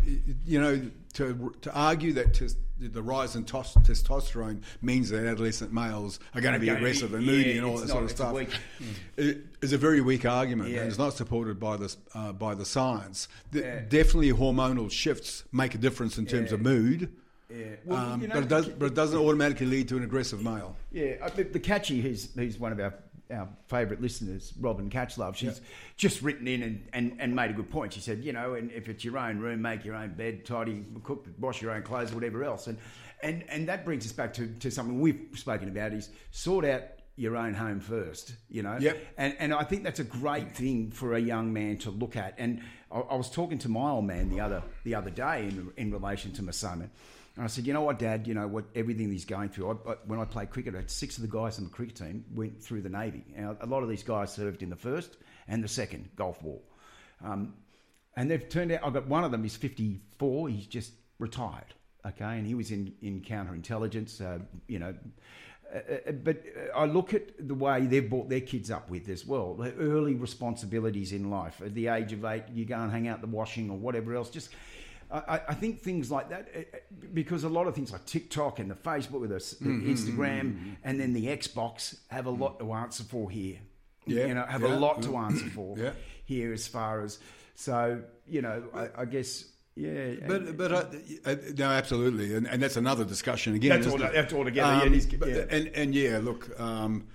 [0.47, 0.81] you know,
[1.15, 2.55] to to argue that tes-
[2.89, 7.13] the rise in tos- testosterone means that adolescent males are going to be be- aggressive
[7.15, 8.49] and moody yeah, and all that sort of stuff weak-
[9.17, 10.81] it is a very weak argument Yeah.
[10.81, 13.29] and it's not supported by the uh, by the science.
[13.53, 13.81] The, Yeah.
[13.89, 17.13] Definitely, hormonal shifts make a difference in terms of mood.
[17.51, 17.65] Yeah.
[17.85, 20.43] Well, um, you know, but, it does, but it doesn't automatically lead to an aggressive
[20.43, 20.77] male.
[20.93, 22.95] Yeah, the, the catchy, who's, who's one of our,
[23.33, 25.61] our favourite listeners, Robin Catchlove, she's
[25.97, 27.93] just written in and, and, and made a good point.
[27.93, 30.85] She said, you know, and if it's your own room, make your own bed, tidy,
[31.05, 32.67] cook, wash your own clothes, whatever else.
[32.67, 32.79] And,
[33.23, 36.83] and, and that brings us back to, to something we've spoken about is sort out
[37.17, 38.79] your own home first, you know?
[38.81, 38.99] Yep.
[39.19, 42.35] And, and I think that's a great thing for a young man to look at.
[42.39, 45.71] And I, I was talking to my old man the other, the other day in,
[45.77, 46.81] in relation to my son.
[46.81, 46.91] And
[47.45, 48.27] I said, you know what, Dad?
[48.27, 48.65] You know what?
[48.75, 49.71] Everything he's going through.
[49.71, 52.25] I, I, when I played cricket, I six of the guys on the cricket team
[52.35, 53.25] went through the Navy.
[53.61, 55.17] A lot of these guys served in the first
[55.49, 56.61] and the second Gulf War,
[57.25, 57.55] um,
[58.17, 58.81] and they've turned out.
[58.85, 59.43] I've got one of them.
[59.43, 60.49] He's fifty-four.
[60.49, 61.75] He's just retired.
[62.07, 64.21] Okay, and he was in in counterintelligence.
[64.21, 64.95] Uh, you know.
[65.73, 65.79] Uh,
[66.09, 69.25] uh, but uh, I look at the way they've brought their kids up with as
[69.25, 69.55] well.
[69.55, 71.63] The early responsibilities in life.
[71.65, 74.31] At the age of eight, you go and hang out the washing or whatever else.
[74.31, 74.51] Just
[75.13, 76.79] I, I think things like that, uh, uh,
[77.13, 79.91] because a lot of things like TikTok and the Facebook, with the s- the Mm-hmm,
[79.91, 83.59] Instagram, and then the Xbox have a lot to answer for here.
[84.07, 85.93] Yeah, you know, have yeah, a lot to answer for Yeah.
[86.25, 87.19] here as far as
[87.55, 88.03] so.
[88.29, 89.45] You know, I, I guess
[89.77, 90.15] yeah.
[90.29, 90.85] But but uh,
[91.25, 93.81] uh, no, absolutely, and, and that's another discussion again.
[93.81, 95.45] That's all- that's all together, yeah, Um, it is- but- yeah.
[95.51, 97.07] And and yeah, look, um,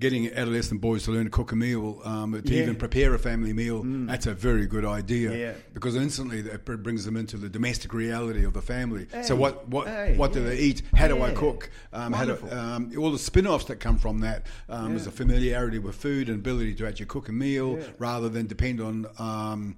[0.00, 2.60] getting adolescent boys to learn to cook a meal, um, to Yeah.
[2.60, 2.62] Mm.
[2.62, 5.36] even prepare a family meal, that's a very good idea.
[5.36, 5.52] Yeah.
[5.74, 9.06] Because instantly that brings them into the domestic reality of the family.
[9.22, 10.48] so what what hey, what do yeah.
[10.48, 10.82] they eat?
[10.94, 11.70] How do I cook?
[11.92, 15.78] Um, how do, um, all the spin-offs that come from that um, is a familiarity
[15.78, 19.06] with food and ability to actually cook a meal rather than depend on.
[19.18, 19.76] Um,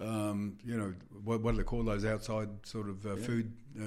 [0.00, 0.94] um, you know,
[1.24, 3.84] what, what do they call those outside sort of uh, food uh,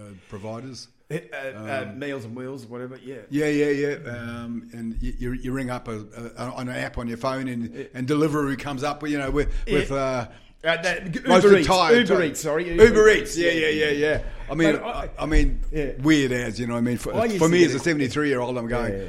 [0.00, 0.88] uh, providers?
[1.08, 2.98] Uh, uh, meals and wheels, whatever.
[3.02, 3.18] Yeah.
[3.30, 4.10] Yeah, yeah, yeah.
[4.10, 6.04] Um, and you, you, ring up a,
[6.36, 9.52] a, on an app on your phone, and, and Deliveroo comes up, you know, with
[9.70, 9.96] with Yeah.
[9.96, 10.26] uh,
[10.64, 12.68] Uh, that, Uber, Eats, Thai- Uber Eats, sorry.
[12.68, 13.36] Uber, Eats.
[13.38, 14.22] Yeah, yeah, yeah, yeah.
[14.50, 15.92] I mean, I, I- mean, Yeah.
[16.02, 16.72] weird as you know.
[16.74, 18.92] what I mean, for, I for me as a seventy-three-year-old, I'm going.
[18.92, 19.08] Yeah.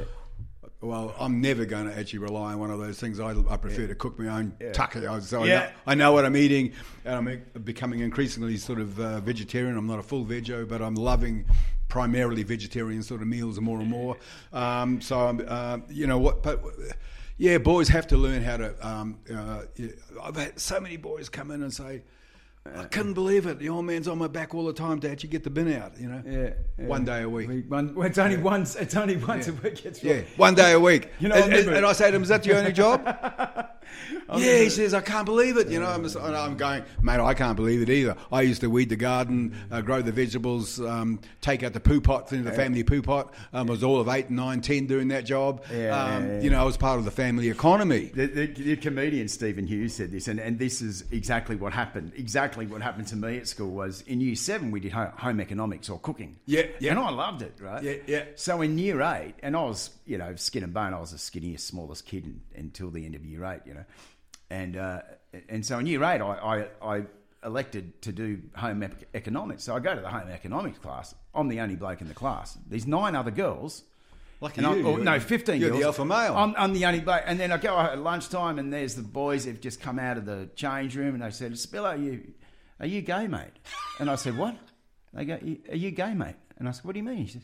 [0.80, 3.20] Well, I'm never going to actually rely on one of those things.
[3.20, 4.74] I, I prefer to cook my own Yeah.
[4.74, 5.20] tucker.
[5.22, 6.74] So I, know, I know what I'm eating,
[7.04, 9.76] and I'm becoming increasingly sort of uh, vegetarian.
[9.76, 11.45] I'm not a full veggie, but I'm loving
[11.89, 14.17] primarily vegetarian sort of meals more and more.
[14.53, 16.43] Um, so, uh, you know what?
[16.43, 16.61] But
[17.38, 18.88] yeah, boys have to learn how to.
[18.88, 19.61] Um, uh,
[20.23, 22.03] I've had so many boys come in and say.
[22.75, 23.59] I couldn't believe it.
[23.59, 25.97] The old man's on my back all the time to actually get the bin out.
[25.97, 26.85] You know, Yeah, yeah.
[26.85, 27.47] one day a week.
[27.47, 28.75] We- One, well, it's only once.
[28.75, 29.85] It's only once a week.
[29.85, 30.27] It's Yeah, right.
[30.38, 31.09] one day a week.
[31.21, 32.99] You know, and, and- and I say to him, "Is that your only job?"
[34.38, 37.19] yeah, he says, "I can't believe it." You know, I'm, just, I'm going, mate.
[37.19, 38.15] I can't believe it either.
[38.31, 42.01] I used to weed the garden, uh, grow the vegetables, um, take out the poo
[42.01, 43.33] pot, the family poo pot.
[43.53, 45.63] Um, I was all of eight, nine, ten doing that job.
[45.71, 46.41] Yeah, um, yeah, yeah.
[46.41, 48.11] You know, I was part of the family economy.
[48.13, 52.13] The, the, the comedian Stephen Hughes said this, and, and this is exactly what happened.
[52.15, 55.89] Exactly what happened to me at school was in year seven we did home economics
[55.89, 56.38] or cooking.
[56.45, 56.91] Yeah, yeah.
[56.91, 57.53] and I loved it.
[57.59, 57.83] Right.
[57.83, 58.23] Yeah, yeah.
[58.35, 60.93] So in year eight, and I was you know skin and bone.
[60.93, 63.61] I was the skinniest, smallest kid in, until the end of year eight.
[63.65, 63.76] You know,
[64.49, 65.01] and uh,
[65.49, 67.03] and so in year eight, I, I, I
[67.43, 69.63] elected to do home ec- economics.
[69.63, 71.13] So I go to the home economics class.
[71.36, 72.57] I'm the only bloke in the class.
[72.67, 73.84] There's nine other girls.
[74.41, 75.80] Lucky And I'm- you, or, no, 15 you're girls.
[75.82, 76.36] the alpha male.
[76.36, 77.23] I'm, I'm the only bloke.
[77.25, 80.17] And then I go out at lunchtime and there's the boys have just come out
[80.17, 82.32] of the change room and they said, Spillo, are you,
[82.80, 83.53] are you gay, mate?
[83.99, 84.55] And I said, what?
[85.13, 85.34] They go,
[85.69, 86.36] are you gay, mate?
[86.59, 87.17] And I said, what do you mean?
[87.17, 87.43] He said,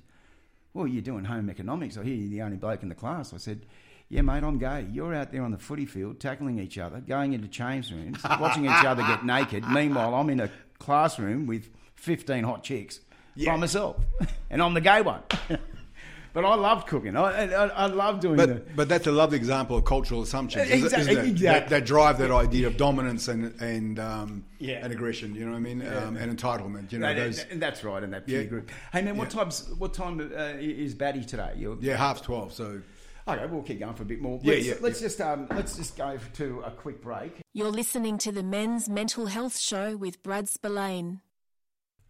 [0.73, 1.97] well, you're doing home economics.
[1.97, 3.33] I hear you're the only bloke in the class.
[3.33, 3.65] I said,
[4.13, 4.85] yeah, mate, I'm gay.
[4.91, 8.65] You're out there on the footy field tackling each other, going into change rooms, watching
[8.65, 9.67] each other get naked.
[9.67, 12.99] Meanwhile, I'm in a classroom with 15 hot chicks
[13.35, 13.53] Yeah.
[13.53, 13.97] by myself,
[14.51, 15.21] and I'm the gay one.
[16.33, 17.15] but I loved cooking.
[17.15, 18.47] I, I, I love doing the.
[18.47, 21.17] But but that's a lovely example of cultural assumptions, isn't Exact- it?
[21.27, 21.31] exactly.
[21.47, 24.83] That, that drive that idea of dominance and and um, Yeah.
[24.83, 25.33] and aggression.
[25.35, 25.81] You know what I mean?
[25.87, 26.91] Um, and entitlement.
[26.91, 27.43] You know No, those.
[27.45, 28.47] and that's right, and that peer Yeah.
[28.47, 28.69] group.
[28.91, 29.39] Hey man, what Yeah.
[29.43, 29.69] times?
[29.77, 31.53] What time uh, is Batty today?
[31.57, 32.51] You're, Yeah, half twelve.
[32.53, 32.81] So
[33.27, 34.39] Okay, we'll keep going for a bit more.
[34.43, 37.39] Yeah, Let's, yeah, let's just um, let's just go to a quick break.
[37.53, 41.21] You're listening to the Men's Mental Health Show with Brad Spillane.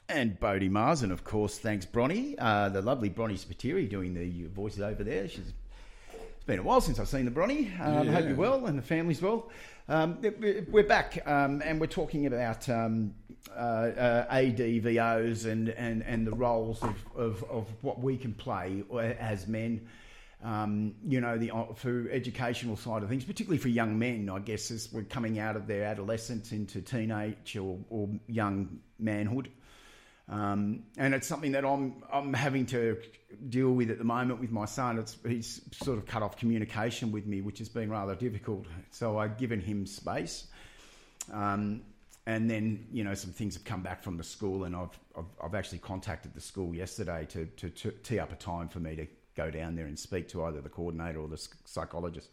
[0.09, 4.47] And Boudi Maassen, and of course, thanks Bronny, uh, the lovely Bronny Spiteri doing the
[4.47, 5.27] voices over there.
[5.27, 5.53] She's
[6.43, 7.79] it's been a while since I've seen the Bronny.
[7.79, 9.49] Um, Hope you're well and the family's well.
[9.87, 10.17] Um,
[10.69, 13.13] we're back, um, and we're talking about um,
[13.55, 18.83] uh, uh, ADVOs and, and, and the roles of, of, of what we can play
[19.19, 19.87] as men.
[20.43, 24.71] Um, you know, the for educational side of things, particularly for young men, I guess,
[24.71, 29.49] as we're coming out of their adolescence into teenage or, or young manhood.
[30.29, 32.97] Um, and it's something that I'm I'm having to
[33.49, 34.97] deal with at the moment with my son.
[34.97, 38.65] It's he's sort of cut off communication with me, which has been rather difficult.
[38.91, 40.47] So I've given him space,
[41.31, 41.81] um,
[42.25, 45.25] and then you know some things have come back from the school, and I've I've,
[45.43, 48.95] I've actually contacted the school yesterday to, to to tee up a time for me
[48.95, 52.29] to go down there and speak to either the coordinator or the psychologist.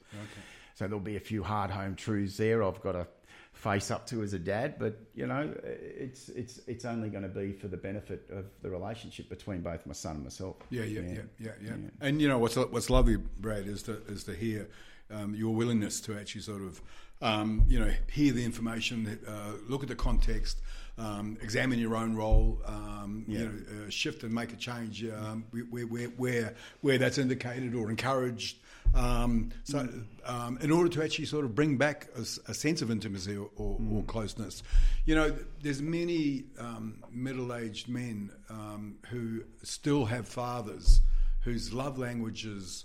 [0.74, 2.62] So there'll be a few hard home truths there.
[2.62, 3.06] I've got to
[3.52, 7.28] face up to as a dad, but you know, it's it's it's only going to
[7.28, 10.56] be for the benefit of the relationship between both my son and myself.
[10.70, 11.72] yeah, yeah, yeah, yeah, yeah.
[12.00, 14.68] And you know what's what's lovely, Brad, is to is to hear
[15.10, 16.80] um, your willingness to actually sort of
[17.20, 20.60] um, you know hear the information, uh, look at the context.
[21.00, 25.46] Um, examine your own role, um, you know, uh, shift and make a change um,
[25.50, 28.58] where, where, where, where that's indicated or encouraged.
[28.94, 29.88] Um, so,
[30.26, 33.78] um, in order to actually sort of bring back a sense of intimacy or, or,
[33.90, 34.62] or closeness,
[35.06, 41.00] you know, there's many um, middle-aged men um, who still have fathers
[41.40, 42.84] whose love languages,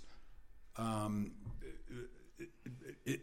[0.77, 1.31] um,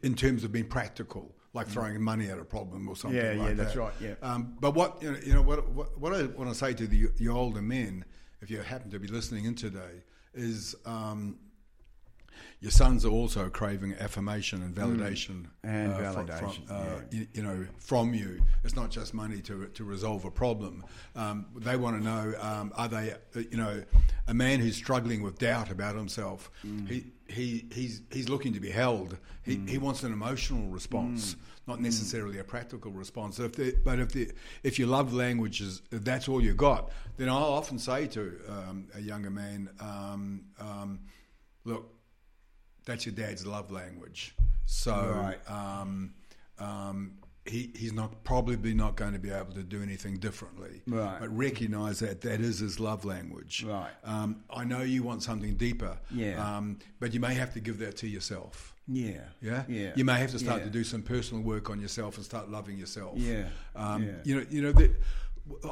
[0.03, 3.19] in terms of being practical, like throwing money at a problem or something.
[3.19, 3.81] Yeah, like yeah, that's that.
[3.81, 4.15] right, yeah.
[4.23, 6.87] Um, but what you know, you know what, what what I want to say to
[6.87, 8.05] the, the older men,
[8.41, 10.03] if you happen to be listening in today,
[10.35, 11.39] is um,
[12.61, 15.47] your sons are also craving affirmation and validation Mm.
[15.65, 17.01] And uh, from- validation, from, uh, yeah.
[17.11, 18.43] you, you know, from you.
[18.65, 20.85] It's not just money to to resolve a problem.
[21.15, 23.83] Um, they want to know: um, Are they, uh, you know,
[24.27, 26.51] a man who's struggling with doubt about himself?
[26.67, 26.89] Mm.
[26.89, 29.17] He he he's he's looking to be held.
[29.45, 31.37] He he wants an emotional response,
[31.67, 33.39] not necessarily a practical response.
[33.41, 34.31] If the, but if the
[34.63, 38.39] if your love language is if that's all you got, then I'll often say to
[38.49, 41.01] um, a younger man, um, um,
[41.65, 41.93] look
[42.85, 44.35] that's your dad's love language.
[44.67, 45.51] So Right.
[45.51, 46.15] um,
[46.59, 47.13] um,
[47.45, 50.81] he, he's not probably not going to be able to do anything differently.
[50.87, 51.19] Right.
[51.19, 53.65] But recognise that that is his love language.
[53.65, 53.91] Right.
[54.05, 55.99] Um, I know you want something deeper.
[56.13, 56.57] Yeah.
[56.57, 58.75] Um, but you may have to give that to yourself.
[58.87, 59.65] Yeah, Yeah.
[59.69, 59.93] yeah.
[59.97, 60.65] You may have to start yeah.
[60.67, 63.17] to do some personal work on yourself and start loving yourself.
[63.19, 64.13] Yeah, Um, yeah.
[64.25, 64.47] You know.
[64.51, 64.73] You know.
[64.73, 64.95] The,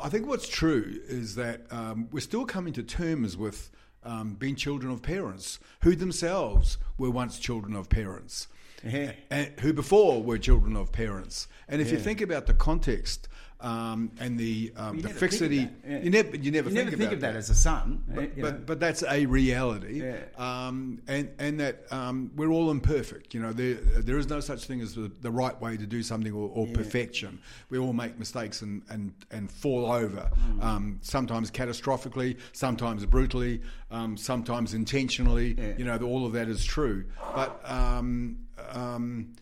[0.03, 3.71] I think what's true is that um, we're still coming to terms with
[4.05, 8.49] um, being children of parents who themselves were once children of parents.
[8.85, 9.13] Yeah.
[9.31, 11.49] And who before were children of parents.
[11.69, 13.29] And if you think about the context
[13.61, 15.99] um, and the um, the never think of fixity, yeah.
[16.01, 18.41] you never you never You think never about think of that as a son, but,
[18.41, 20.17] but, but that's a reality, Yeah.
[20.37, 23.35] um, and and that um, we're all imperfect.
[23.35, 26.03] You know, there there is no such thing as the, the right way to do
[26.03, 27.39] something or, or perfection.
[27.69, 30.31] We all make mistakes and and, and fall over.
[30.53, 30.63] Mm.
[30.63, 35.55] Um, sometimes catastrophically, sometimes brutally, um, sometimes intentionally.
[35.59, 35.73] Yeah.
[35.77, 37.05] You know, all of that is true.
[37.35, 38.39] But um,
[38.71, 39.35] um,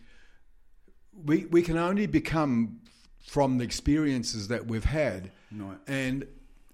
[1.25, 2.79] we we can only become
[3.29, 5.77] from the experiences that we've had, Right.
[5.87, 6.25] and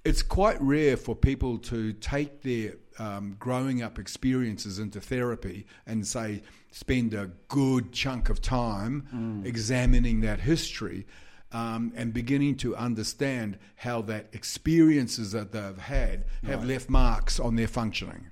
[0.06, 6.08] it's quite rare for people to take their um, growing up experiences into therapy and
[6.08, 11.06] say spend a good chunk of time examining that history.
[11.52, 17.56] Um, and beginning to understand how that experiences that they've had have left marks on
[17.56, 18.26] their functioning.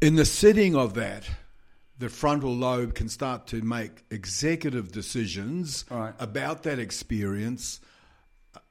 [0.00, 1.24] In the sitting of that,
[2.00, 6.14] the frontal lobe can start to make executive decisions Right.
[6.18, 7.78] about that experience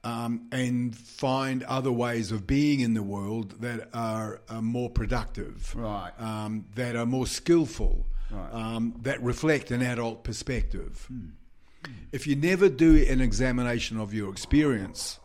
[0.02, 5.74] um, and find other ways of being in the world that are, are more productive,
[5.76, 6.12] Right.
[6.20, 8.52] um, that are more skillful, Right.
[8.52, 11.08] um, that reflect an adult perspective.
[12.12, 15.18] If you never do an examination of your experience,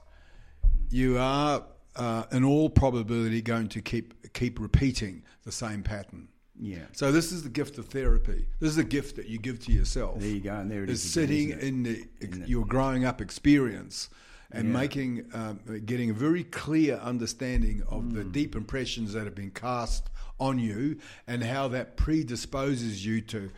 [0.91, 6.27] you are, uh, in all probability, going to keep keep repeating the same pattern.
[6.59, 6.85] Yeah.
[6.93, 8.45] So this is the gift of therapy.
[8.59, 10.19] This is a gift that you give to yourself.
[10.19, 11.59] There you go, and there it is is sitting it?
[11.59, 14.09] in the In your growing up experience
[14.51, 14.73] and Yeah.
[14.73, 18.13] making um, getting a very clear understanding of Mm.
[18.13, 20.97] the deep impressions that have been cast on you
[21.27, 23.51] and how that predisposes you to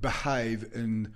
[0.00, 1.12] behave in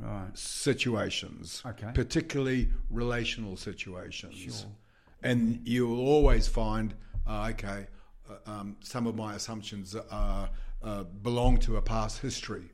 [0.00, 0.36] Right.
[0.38, 1.90] situations, Okay.
[1.94, 4.66] particularly relational situations.
[5.22, 6.94] And you will always find,
[7.26, 7.86] uh, okay,
[8.46, 10.50] um, some of my assumptions are,
[10.82, 12.70] uh, belong to a past history.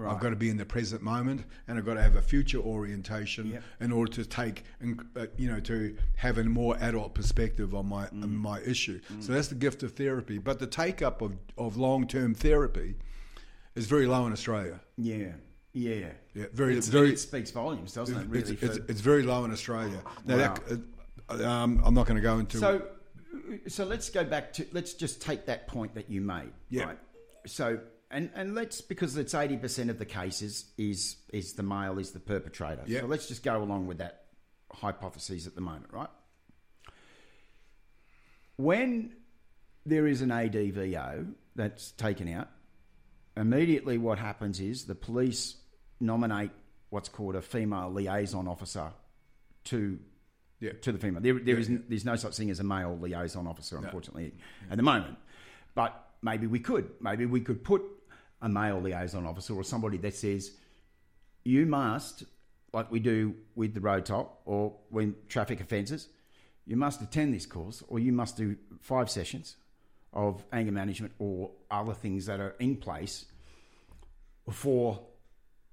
[0.00, 2.58] I've got to be in the present moment, and I've got to have a future
[2.60, 3.62] orientation Yep.
[3.80, 7.86] in order to take, and, uh, you know, to have a more adult perspective on
[7.88, 8.22] my Mm.
[8.22, 9.00] on my issue.
[9.18, 10.38] So that's the gift of therapy.
[10.38, 12.94] But the take up of, of long term therapy
[13.74, 14.78] is very low in Australia.
[14.96, 15.32] Yeah.
[15.72, 16.10] Yeah.
[16.32, 18.28] Yeah, very- It's- very- It speaks volumes, doesn't it?
[18.28, 18.52] Really.
[18.52, 20.00] it's, it's, it's very low in Australia.
[20.24, 20.54] Now, Wow.
[21.28, 22.58] that, uh, um, I'm not going to go into.
[22.58, 22.82] So,
[23.66, 26.52] so let's go back to let's just take that point that you made.
[26.70, 26.84] Yeah.
[26.84, 26.98] Right?
[27.46, 27.80] So,
[28.10, 32.12] and and let's because it's eighty percent of the cases is is the male is
[32.12, 32.82] the perpetrator.
[32.86, 33.00] Yeah.
[33.00, 34.24] So let's just go along with that
[34.72, 36.10] hypothesis at the moment, right?
[38.56, 39.14] When
[39.86, 42.48] there is an ADVO that's taken out,
[43.36, 45.56] immediately what happens is the police
[46.00, 46.50] nominate
[46.90, 48.90] what's called a female liaison officer
[49.64, 49.98] to
[50.60, 50.72] Yeah.
[50.82, 51.20] to the female.
[51.20, 54.34] There, there is n there's no such thing as a male liaison officer, unfortunately,
[54.70, 55.16] at the moment.
[55.74, 55.92] But
[56.22, 56.90] maybe we could.
[57.00, 57.82] Maybe we could put
[58.42, 60.52] a male liaison officer or somebody that says
[61.44, 62.24] you must,
[62.72, 66.08] like we do with the road top or when traffic offences,
[66.66, 69.56] you must attend this course or you must do five sessions
[70.12, 73.26] of anger management or other things that are in place
[74.44, 75.00] before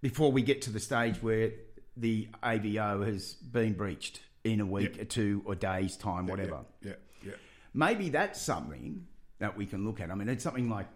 [0.02, 1.52] before we get to the stage where
[1.98, 5.02] the AVO has been breached in a week Yeah.
[5.02, 6.60] or two or days time, whatever.
[6.82, 6.94] Yeah,
[7.24, 7.34] yeah.
[7.74, 9.08] Maybe that's something
[9.40, 10.12] that we can look at.
[10.12, 10.88] I mean, it's something like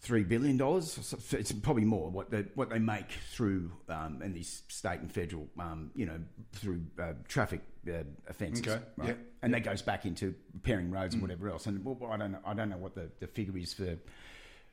[0.00, 1.14] three billion dollars.
[1.32, 5.46] It's probably more what they what they make through um, in these state and federal,
[5.58, 6.18] um, you know,
[6.54, 8.66] through uh, traffic uh, offences.
[8.66, 9.08] Okay, right?
[9.10, 9.14] yeah.
[9.42, 11.66] and that goes back into repairing roads and whatever else.
[11.66, 13.98] And well, I don't know, I don't know what the, the figure is for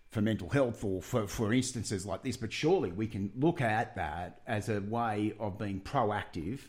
[0.09, 3.93] for mental health or for, for instances like this, but surely we can look at
[3.97, 6.61] that as a way of being proactive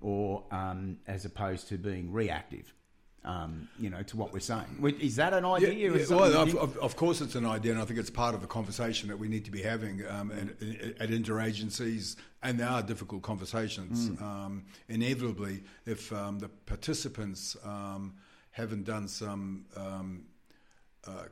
[0.00, 2.74] or um, as opposed to being reactive.
[3.22, 4.82] Um, you know, to what we're saying.
[4.98, 5.72] Is that an idea?
[5.74, 8.34] yeah, something well, of, of, of course, it's an idea, and I think it's part
[8.34, 12.68] of the conversation that we need to be having um, at, at interagencies, and there
[12.68, 14.08] are difficult conversations.
[14.08, 14.22] Mm.
[14.22, 18.14] Um, inevitably, if um, the participants um,
[18.52, 20.22] haven't done some um,
[21.06, 21.24] uh,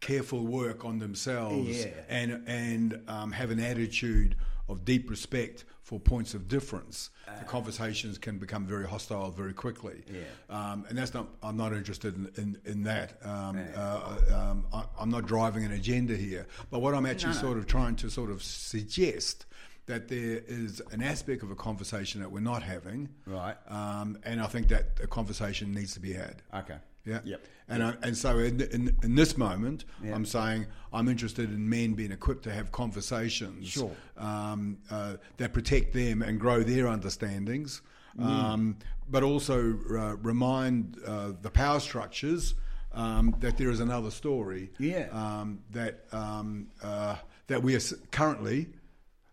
[0.00, 1.90] careful work on themselves Yeah.
[2.08, 4.36] and and um, have an attitude
[4.68, 10.02] of deep respect for points of difference, the conversations can become very hostile very quickly.
[10.10, 10.22] Yeah.
[10.48, 11.28] Um, and that's not.
[11.42, 13.18] I'm not interested in in, in that.
[13.22, 16.46] Um, uh, um, I, I'm not driving an agenda here.
[16.70, 17.46] But what I'm actually No, no.
[17.48, 19.44] sort of trying to sort of suggest
[19.86, 23.10] that there is an aspect of a conversation that we're not having.
[23.26, 23.56] Right.
[23.68, 26.40] Um, and I think that a conversation needs to be had.
[26.54, 26.76] Okay.
[27.04, 27.20] Yeah.
[27.24, 27.46] Yep.
[27.68, 30.14] And I, and so in, in in this moment, Yeah.
[30.14, 33.90] I'm saying I'm interested in men being equipped to have conversations Sure.
[34.18, 37.80] um, uh, that protect them and grow their understandings,
[38.18, 38.76] um,
[39.10, 42.54] but also uh, remind uh, the power structures
[42.92, 44.70] um, that there is another story.
[44.78, 45.08] Yeah.
[45.12, 47.16] Um, that um, uh,
[47.48, 47.80] that we are
[48.10, 48.68] currently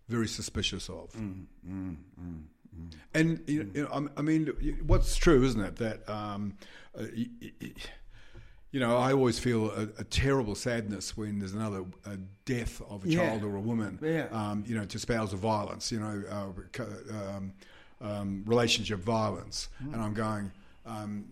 [0.10, 1.14] very suspicious of.
[3.14, 4.48] And you know, you know, I'm- I mean,
[4.88, 5.76] what's true, isn't it?
[5.78, 6.56] That um,
[6.98, 7.04] uh,
[8.74, 12.16] you know, I always feel a, a terrible sadness when there's another uh
[12.46, 13.20] death of a Yeah.
[13.30, 14.00] child or a woman.
[14.02, 14.28] Yeah.
[14.32, 15.92] Um, you know, to spousal violence.
[15.92, 17.54] You know, uh, um,
[18.02, 19.94] um, relationship violence, Hmm.
[19.94, 20.52] and I'm going.
[20.86, 21.26] Um,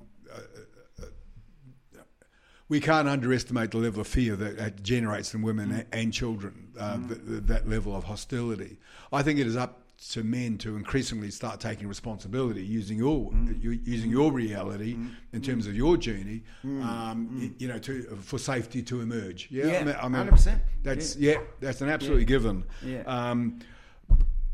[2.68, 5.80] we can't underestimate the level of fear that, that generates in women Mm.
[5.80, 8.78] a- and children, uh, th- th- that level of hostility.
[9.12, 9.82] I think it is up
[10.12, 13.62] to men to increasingly start taking responsibility using your Mm.
[13.86, 14.97] using your reality
[15.34, 19.47] in terms of your journey, um, y- you know, to, for safety to emerge.
[19.52, 19.72] Yeah, Mm.
[19.72, 20.60] Yeah, I mean, I mean, 100%.
[20.84, 21.36] That's yeah.
[21.60, 22.64] that's an absolutely given.
[22.84, 23.02] Yeah.
[23.06, 23.60] Um,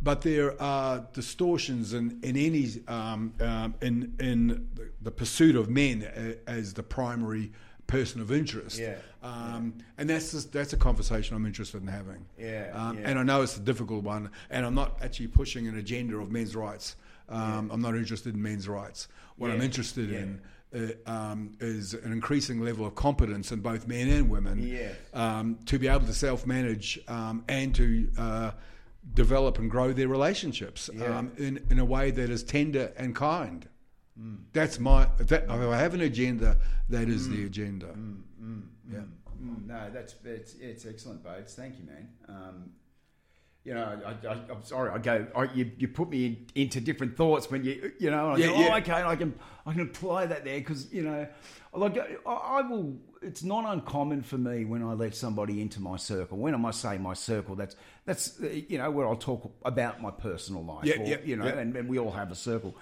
[0.02, 5.70] but there are distortions in, in any um, um, in in the, the pursuit of
[5.70, 6.04] men
[6.48, 7.52] as the primary
[7.88, 8.80] person of interest.
[8.80, 8.96] Yeah.
[9.24, 12.26] Um, And that's just, that's a conversation I'm interested in having.
[12.38, 13.10] Yeah, Um, yeah.
[13.10, 16.32] And I know it's a difficult one, and I'm not actually pushing an agenda of
[16.32, 16.96] men's rights.
[17.30, 19.08] Um, I'm not interested in men's rights.
[19.38, 20.20] What I'm interested yeah.
[20.20, 20.42] in.
[20.76, 24.90] Uh, um, is an increasing level of competence in both men and women Yeah.
[25.14, 28.52] um, to be able to self-manage um, and to uh,
[29.14, 31.18] develop and grow their relationships Yeah.
[31.18, 33.70] um, in, in a way that is tender and kind.
[34.54, 35.08] That's my.
[35.18, 36.58] That, if I have an agenda.
[36.90, 37.88] That is the agenda.
[38.92, 39.00] Yeah.
[39.44, 41.54] Mm, no, that's it's, it's excellent, Bodes.
[41.56, 42.10] Thank you, man.
[42.30, 42.70] Um,
[43.64, 44.92] you know, I, I, I'm sorry.
[44.92, 45.28] I go.
[45.36, 48.30] I, you, you put me in, into different thoughts when you, you know.
[48.30, 48.70] I Yeah, go, yeah.
[48.72, 48.94] oh, okay.
[48.94, 49.34] I can,
[49.66, 51.28] I can apply that there because you know,
[51.74, 52.96] like I, I will.
[53.22, 56.38] It's not uncommon for me when I let somebody into my circle.
[56.38, 60.64] When I say my circle, that's that's you know where I'll talk about my personal
[60.64, 60.86] life.
[60.86, 61.58] Yeah, or, yeah, you know, yeah.
[61.58, 62.76] and, and we all have a circle.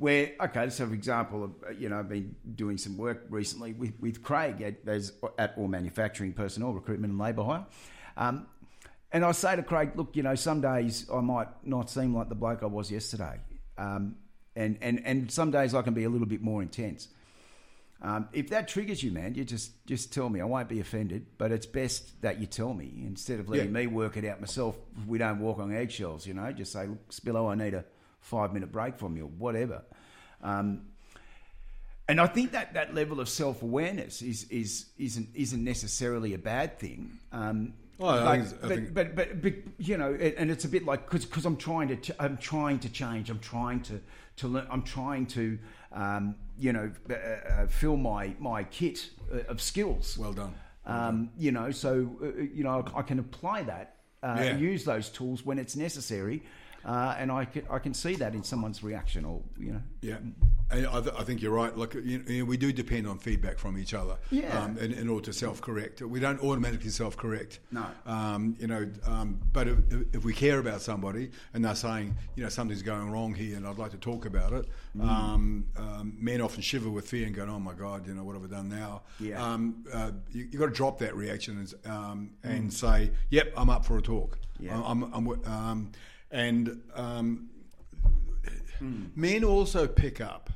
[0.00, 3.92] Where okay, so for example, uh, you know, I've been doing some work recently with,
[4.00, 7.66] with Craig at, as, at All Manufacturing Personnel Recruitment and Labour Hire.
[8.16, 8.46] Um,
[9.12, 12.30] and I say to Craig, look, you know, some days I might not seem like
[12.30, 13.40] the bloke I was yesterday.
[13.76, 14.16] Um,
[14.56, 17.08] and, and, and some days I can be a little bit more intense.
[18.00, 20.40] Um, if that triggers you, man, you just, just tell me.
[20.40, 23.80] I won't be offended, but it's best that you tell me instead of letting Yeah.
[23.80, 24.78] me work it out myself.
[25.06, 26.50] We don't walk on eggshells, you know.
[26.52, 27.84] Just say, look, Spillo, I need a
[28.20, 29.82] five minute break from you, or whatever.
[30.42, 30.82] Um,
[32.08, 36.38] and I think that that level of self awareness is, is isn't isn't necessarily a
[36.38, 37.18] bad thing.
[37.32, 40.68] Um, Well, I but, think but, but, but, but, you know, it- and it's a
[40.68, 43.30] bit like because I'm trying to ch- I'm trying to change.
[43.30, 44.00] I'm trying to
[44.36, 44.66] to learn.
[44.70, 45.58] I'm trying to
[45.92, 50.18] um, you know uh, uh, fill my my kit uh, of skills.
[50.18, 50.54] Well done.
[50.86, 51.90] Um, you know, so
[52.22, 54.56] uh, you know I can apply that, uh, Yeah.
[54.56, 56.42] use those tools when it's necessary,
[56.84, 59.82] uh, and I can I can see that in someone's reaction or you know.
[60.02, 60.16] Yeah,
[60.72, 61.76] I, th- I think you're right.
[61.76, 64.16] Look, you know, we do depend on feedback from each other.
[64.30, 64.58] Yeah.
[64.62, 67.58] Um, in, in order to self-correct, we don't automatically self-correct.
[67.70, 67.84] No.
[68.06, 69.76] Um, you know, um, but if,
[70.14, 73.66] if we care about somebody and they're saying, you know, something's going wrong here, and
[73.66, 74.66] I'd like to talk about it,
[74.96, 75.06] Mm.
[75.08, 78.34] um, um, men often shiver with fear and go, "Oh my God, you know, what
[78.34, 79.40] have I done now?" Yeah.
[79.40, 83.70] Um, uh, you you got to drop that reaction and, um, and say, "Yep, I'm
[83.70, 84.64] up for a talk." Mm.
[84.66, 84.82] Yeah.
[84.84, 85.92] I'm, I'm, um,
[86.30, 87.48] and um,
[88.78, 89.06] Hmm.
[89.14, 90.48] men also pick up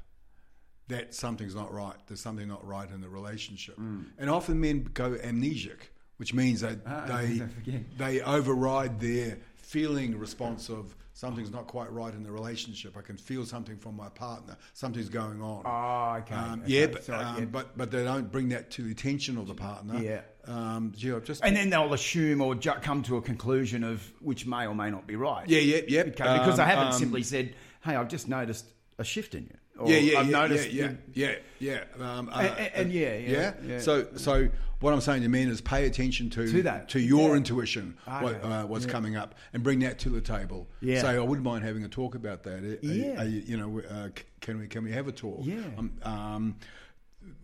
[0.89, 1.95] that something's not right.
[2.07, 6.79] There's something not right in the relationship, and often men go amnesic, which means that.
[6.87, 7.43] Ah, they
[7.99, 12.97] they override their feeling response of something's not quite right in the relationship.
[12.99, 14.59] I can feel something from my partner.
[14.75, 15.63] Something's going on.
[15.65, 16.35] Oh, okay.
[16.35, 16.73] Um, okay.
[16.73, 17.45] yeah, but, Sorry, um, yeah.
[17.47, 19.99] but but they don't bring that to the attention of the partner.
[20.03, 20.21] Yeah.
[20.47, 24.45] Um, gee, just And then they'll assume or ju- come to a conclusion of which
[24.45, 25.49] may or may not be right.
[25.49, 26.01] yeah, yeah, yeah.
[26.03, 28.67] Okay, because I Um, haven't um, simply said, "Hey, I've just noticed
[28.99, 30.71] a shift in you." Or, yeah, yeah, I've yeah, noticed.
[30.73, 32.19] yeah, yeah, yeah, yeah.
[32.19, 33.79] Um, uh, And- and- yeah, yeah, yeah.
[33.81, 34.49] So, so
[34.81, 36.89] what I'm saying to men is pay attention to To that.
[36.91, 37.37] to your Yeah.
[37.39, 40.69] intuition, what, uh, what's coming up, and bring that to the table.
[40.81, 41.01] Yeah.
[41.03, 42.63] Say, I wouldn't mind having a talk about that.
[42.63, 43.21] Are- Yeah.
[43.21, 44.11] are you, you know, uh,
[44.41, 45.41] can we can we have a talk?
[45.43, 45.57] Yeah.
[45.77, 46.57] Um, um,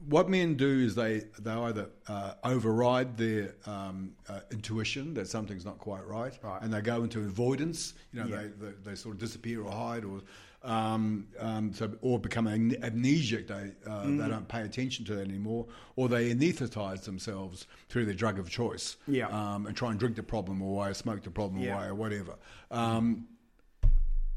[0.06, 5.64] what men do is they they either uh, override their um, uh, intuition that something's
[5.64, 6.62] not quite right, Right.
[6.62, 7.94] and they go into avoidance.
[8.12, 10.20] You know, they, they they sort of disappear or hide, or
[10.62, 13.46] um, um, so or become am- amnesic.
[13.48, 14.18] They uh, Mm.
[14.22, 18.50] they don't pay attention to that anymore, or they anaesthetize themselves through their drug of
[18.50, 19.28] choice, Yeah.
[19.28, 21.76] um, and try and drink the problem away, or smoke the problem Yeah.
[21.76, 22.34] away, or whatever.
[22.70, 23.26] Um,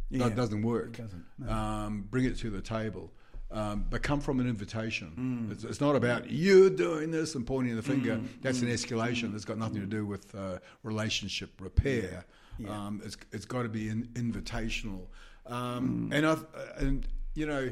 [0.09, 0.27] Yeah.
[0.29, 0.99] That doesn't work.
[0.99, 3.11] It doesn't, Um, bring it to the table.
[3.49, 5.11] Um, but come from an invitation.
[5.17, 5.51] Mm.
[5.51, 8.21] It's, it's not about you doing this and pointing the finger.
[8.43, 9.31] That's an escalation.
[9.31, 12.25] That's got nothing to do with uh, relationship repair.
[12.59, 12.69] Yeah.
[12.87, 15.07] Um, it's it's got to be an invitational.
[15.45, 16.15] Um, Mm.
[16.15, 16.37] And I
[16.77, 17.71] and you know,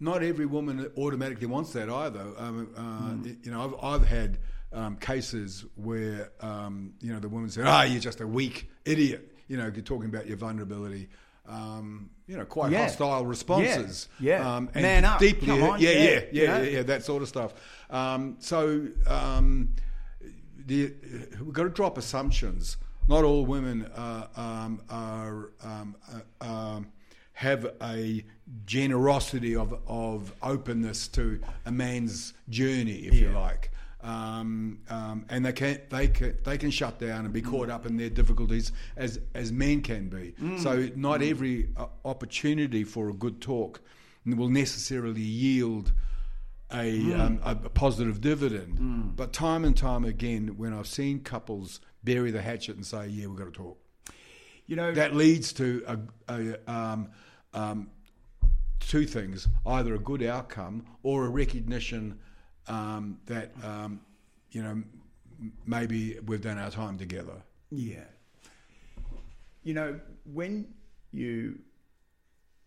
[0.00, 2.26] not every woman automatically wants that either.
[2.38, 2.80] Um, uh,
[3.14, 3.44] Mm.
[3.44, 4.38] You know, I've I've had
[4.72, 9.34] um, cases where um, you know the woman said, "Ah, you're just a weak idiot."
[9.48, 11.08] You know, you're talking about your vulnerability.
[11.46, 12.82] Um, you know, quite Yeah.
[12.82, 14.08] hostile responses.
[14.20, 14.40] Yeah.
[14.40, 14.56] Yeah.
[14.56, 15.18] Um, and Man up.
[15.18, 15.80] Deeply, Come on.
[15.80, 16.02] Yeah, Yeah.
[16.04, 17.54] yeah, yeah, yeah, yeah, that sort of stuff.
[17.88, 19.70] Um, so um,
[20.66, 20.92] the,
[21.42, 22.76] we've got to drop assumptions.
[23.08, 26.86] Not all women uh, um, are um, uh, um,
[27.32, 28.24] have a
[28.66, 33.70] generosity of, of openness to a man's journey, if you like.
[34.00, 37.84] Um, um, and they can they can they can shut down and be caught up
[37.86, 40.34] in their difficulties as as men can be.
[40.58, 43.80] So not every uh, opportunity for a good talk
[44.24, 45.92] will necessarily yield
[46.72, 49.16] a, um, a, a positive dividend.
[49.16, 53.26] But time and time again, when I've seen couples bury the hatchet and say, "Yeah,
[53.26, 53.78] we've got to talk,"
[54.66, 55.98] You know, that leads to a,
[56.32, 57.08] a um,
[57.54, 57.90] um,
[58.80, 62.18] two things: either a good outcome or a recognition
[62.66, 64.00] um, that um,
[64.50, 64.82] you know
[65.66, 67.42] maybe we've done our time together.
[67.70, 68.04] Yeah.
[69.62, 70.72] You know, when
[71.12, 71.58] you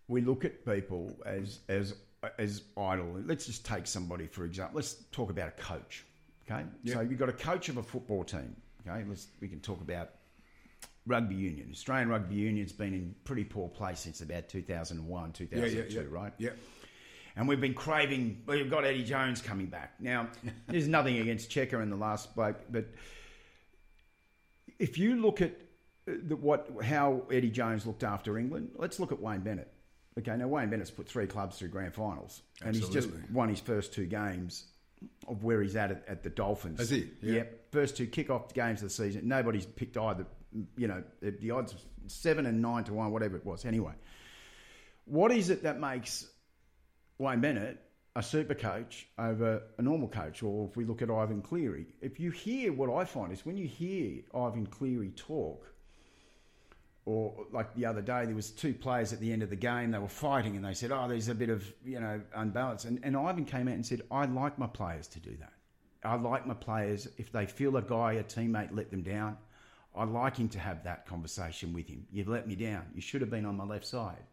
[0.07, 1.95] we look at people as as
[2.37, 3.21] as idle.
[3.25, 4.75] Let's just take somebody for example.
[4.75, 6.05] Let's talk about a coach.
[6.49, 8.55] Okay, so you've got a coach of a football team.
[8.87, 10.09] Okay, let's we can talk about
[11.05, 11.69] rugby union.
[11.71, 16.33] Australian rugby union's been in pretty poor place since about 2001, 2002, right?
[16.37, 16.51] Yeah.
[17.35, 18.41] And we've been craving.
[18.45, 20.27] We've got Eddie Jones coming back now.
[20.67, 22.87] There's nothing against Cheika in the last bloke, but
[24.79, 25.53] if you look at
[26.07, 28.71] uh, the, what how Eddie Jones looked after England.
[28.75, 29.71] Let's look at Wayne Bennett.
[30.17, 33.59] Okay, now Wayne Bennett's put three clubs through grand finals, and he's just won his
[33.59, 34.65] first two games
[35.27, 36.79] of where he's at at, at the Dolphins.
[36.79, 37.09] Has he?
[37.21, 37.33] Yeah.
[37.33, 37.60] Yep.
[37.71, 39.27] First two kick-off games of the season.
[39.27, 40.25] Nobody's picked either.
[40.77, 41.73] You know, the, odds
[42.07, 43.65] seven and nine to one, whatever it was.
[43.65, 43.93] Anyway,
[45.05, 46.27] what is it that makes
[47.17, 47.79] Wayne Bennett
[48.15, 52.19] a super coach over a normal coach, or if we look at Ivan Cleary, if
[52.19, 55.65] you hear what I find is when you hear Ivan Cleary talk,
[57.05, 59.91] or like the other day, there was two players at the end of the game.
[59.91, 62.99] They were fighting, and they said, "Oh, there's a bit of you know unbalance." And,
[63.03, 65.53] and Ivan came out and said, "I like my players to do that.
[66.03, 69.37] I like my players if they feel a guy, a teammate, let them down.
[69.95, 72.07] I like him to have that conversation with him.
[72.11, 72.85] You've let me down.
[72.95, 74.23] You should have been on my left side."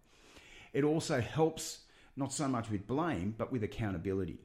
[0.73, 1.81] It also helps
[2.17, 4.39] not so much with blame, but with accountability.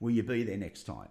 [0.00, 1.08] Will you be there next time?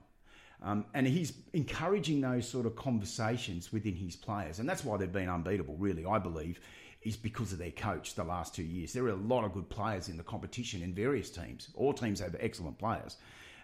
[0.61, 4.59] Um, and he's encouraging those sort of conversations within his players.
[4.59, 6.59] And that's why they've been unbeatable, really, I believe,
[7.03, 8.91] is because of their coach the last two years.
[8.91, 11.69] There are a lot of good players in the competition in various teams.
[11.75, 13.17] All teams have excellent players.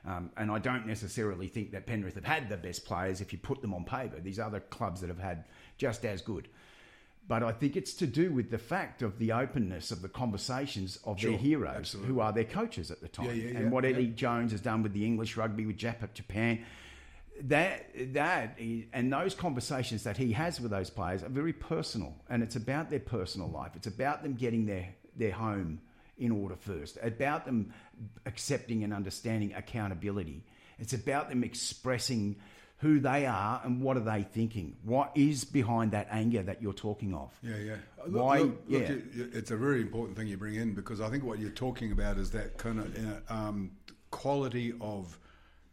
[0.06, 3.40] Um, and I don't necessarily think that Penrith have had the best players if you
[3.40, 4.20] put them on paper.
[4.20, 5.46] These other clubs that have had
[5.78, 6.50] just as good.
[7.26, 11.00] But I think it's to do with the fact of the openness of the conversations
[11.06, 12.14] of Sure, their heroes, absolutely.
[12.14, 13.28] who are their coaches at the time.
[13.28, 14.08] Yeah, yeah, and yeah, what Eddie.
[14.08, 16.66] Jones has done with the English rugby, with Japan,
[17.44, 18.60] that that
[18.92, 22.90] and those conversations that he has with those players are very personal, and it's about
[22.90, 23.72] their personal life.
[23.76, 25.80] It's about them getting their their home
[26.18, 26.98] in order first.
[27.02, 27.74] About them
[28.26, 30.44] accepting and understanding accountability.
[30.80, 32.36] It's about them expressing
[32.78, 34.76] who they are and what are they thinking.
[34.84, 37.32] What is behind that anger that you're talking of?
[37.42, 37.76] Yeah, yeah.
[38.08, 38.90] Why- Look, look, yeah.
[39.14, 41.92] you- it's a very important thing you bring in because I think what you're talking
[41.92, 43.72] about is that kind of um,
[44.12, 45.18] quality of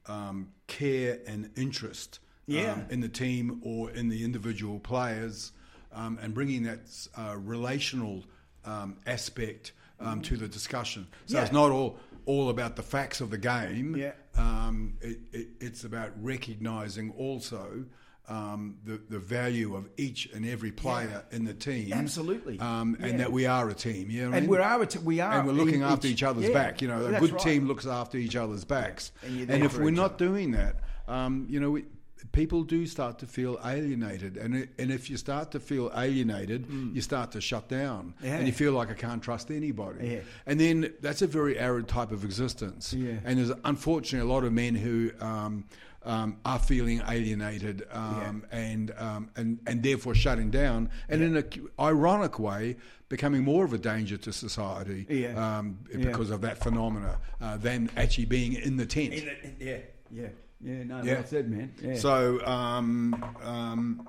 [0.07, 2.73] um, care and interest Yeah.
[2.75, 5.53] um, in the team or in the individual players,
[5.93, 6.81] um, and bringing that
[7.17, 8.25] uh, relational
[8.65, 11.07] um, aspect um, to the discussion.
[11.27, 11.43] So Yeah.
[11.45, 13.97] it's not all all about the facts of the game.
[13.97, 14.13] Yeah.
[14.37, 17.85] Um, it, it, it's about recognizing also
[18.29, 21.93] um, the, the value of each and every player in the team.
[21.93, 22.61] Absolutely.
[22.61, 23.17] Um, and Yeah.
[23.19, 24.09] that we are a team.
[24.11, 24.31] Yeah.
[24.33, 26.47] And we are a t- we are And we're looking in after each- each other's
[26.49, 26.81] yeah, back.
[26.83, 27.43] You know, a good right.
[27.43, 29.11] team looks after each other's backs.
[29.23, 30.27] And And, if we're not other.
[30.27, 30.77] doing that,
[31.09, 31.87] um, you know, we,
[32.33, 34.37] people do start to feel alienated.
[34.37, 38.15] And, and if you start to feel alienated, you start to shut down.
[38.21, 38.25] Mm.
[38.27, 38.37] Yeah.
[38.37, 40.07] And you feel like I can't trust anybody.
[40.09, 40.21] Yeah.
[40.47, 42.93] And then that's a very arid type of existence.
[42.93, 43.15] Yeah.
[43.25, 45.65] And there's unfortunately a lot of men who um,
[46.05, 51.45] um, are feeling alienated um, and, um, and and therefore shutting down, and in an
[51.79, 52.77] ironic way,
[53.11, 55.59] becoming more of a danger to society Yeah.
[55.59, 56.07] um, Yeah.
[56.07, 59.13] because of that phenomena uh, than actually being in the tent.
[59.13, 59.77] In it- yeah,
[60.11, 60.29] yeah,
[60.63, 60.83] yeah.
[60.85, 61.15] No, Yeah.
[61.15, 61.73] well said, man.
[61.83, 61.95] Yeah.
[61.97, 64.09] So, um, um,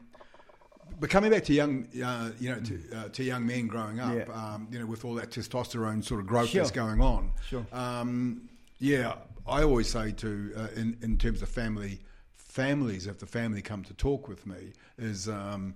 [0.99, 4.13] but coming back to young, uh, you know, to, uh, to young men growing up,
[4.27, 4.33] Yeah.
[4.33, 6.61] um, you know, with all that testosterone sort of growth Sure.
[6.61, 7.65] that's going on, Sure.
[7.71, 8.49] Um,
[8.79, 9.15] yeah,
[9.47, 11.99] I always say to, uh, in in terms of family,
[12.35, 15.73] families, if the family come to talk with me, is um,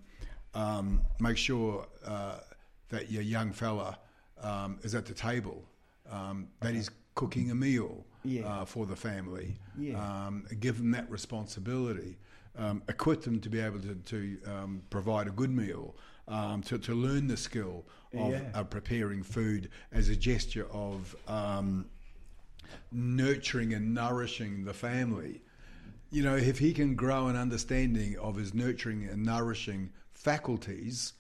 [0.54, 2.40] um, make sure uh,
[2.90, 3.98] that your young fella
[4.42, 5.64] um, is at the table,
[6.12, 8.46] um, that he's cooking a meal Yeah.
[8.62, 10.26] uh, for the family Yeah.
[10.28, 12.18] um, give them that responsibility,
[12.58, 15.96] um, equip them to be able to, to um, provide a good meal,
[16.28, 18.42] um, to, to learn the skill of Yeah.
[18.54, 21.86] uh, preparing food as a gesture of um,
[22.92, 25.42] nurturing and nourishing the family.
[26.12, 31.14] You know, if he can grow an understanding of his nurturing and nourishing faculties,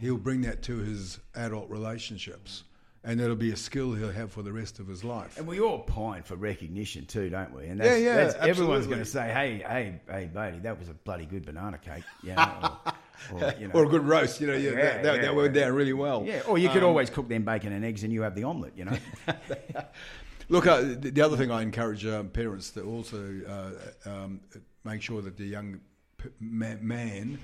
[0.00, 2.64] he'll bring that to his adult relationships.
[3.06, 5.36] And that'll be a skill he'll have for the rest of his life.
[5.36, 7.66] And we all pine for recognition too, don't we?
[7.66, 10.88] And that's, Yeah, yeah, that's, everyone's going to say, "Hey, hey, hey, buddy, that was
[10.88, 12.78] a bloody good banana cake," you know,
[13.34, 15.20] or, or, you know, Or a good roast, you know, yeah, Yeah, that, that, yeah,
[15.20, 15.64] that went yeah.
[15.66, 16.24] down really well.
[16.26, 16.40] yeah.
[16.48, 18.72] Or you could Um, always cook them bacon and eggs, and you have the omelette,
[18.74, 18.96] you know.
[20.48, 23.40] Look, uh, the the other thing I encourage um, parents to also
[24.06, 24.40] uh, um,
[24.84, 25.80] make sure that the young
[26.18, 27.38] p- man,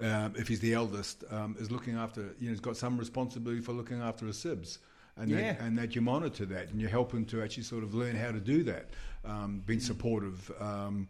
[0.00, 3.60] um, if he's the eldest, um, is looking after, you know, he's got some responsibility
[3.60, 4.78] for looking after his sibs.
[5.16, 5.52] And, Yeah.
[5.54, 8.16] that, and that you monitor that and you help him to actually sort of learn
[8.16, 8.90] how to do that,
[9.24, 10.50] um, being supportive.
[10.60, 11.08] Um,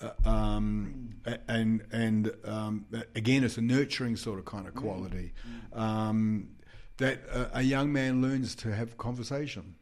[0.00, 1.16] uh, um,
[1.48, 2.86] and and um,
[3.16, 5.32] again, it's a nurturing sort of kind of quality
[5.72, 6.50] um,
[6.98, 9.74] that a, a young man learns to have conversation.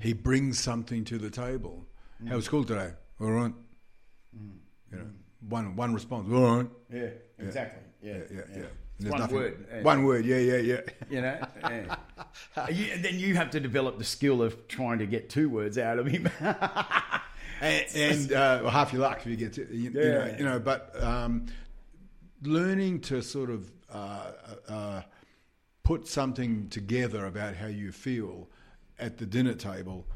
[0.00, 1.86] He brings something to the table.
[2.28, 2.92] How was school today?
[3.20, 3.52] All right.
[4.92, 5.06] You know,
[5.48, 6.28] one one response.
[6.32, 6.68] All right.
[6.92, 7.08] yeah,
[7.38, 7.82] exactly.
[8.02, 8.40] Yeah, yeah, yeah.
[8.40, 8.66] It's And
[9.00, 9.66] there's one nothing- word.
[9.72, 9.82] yeah.
[9.82, 10.24] One word.
[10.24, 10.80] Yeah, yeah, yeah.
[11.10, 11.96] You know, yeah.
[12.70, 15.78] You- and then you have to develop the skill of trying to get two words
[15.78, 16.28] out of him.
[16.40, 20.38] and, and uh, well, half your luck if you get to, you, you know, Yeah.
[20.38, 20.58] you know.
[20.60, 21.46] But um,
[22.42, 24.32] learning to sort of uh,
[24.68, 25.02] uh,
[25.82, 28.48] put something together about how you feel
[28.98, 30.06] at the dinner table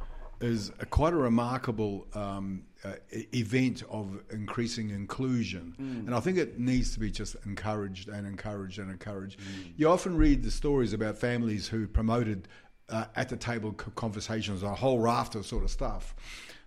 [0.41, 2.93] is a, quite a remarkable um, uh,
[3.33, 5.75] event of increasing inclusion.
[5.81, 6.07] Mm.
[6.07, 9.41] And I think it needs to be just encouraged and encouraged and encouraged.
[9.41, 9.73] Mm.
[9.77, 12.49] You often read the stories about families who promoted
[12.89, 16.15] uh, at the table conversations, a whole raft of sort of stuff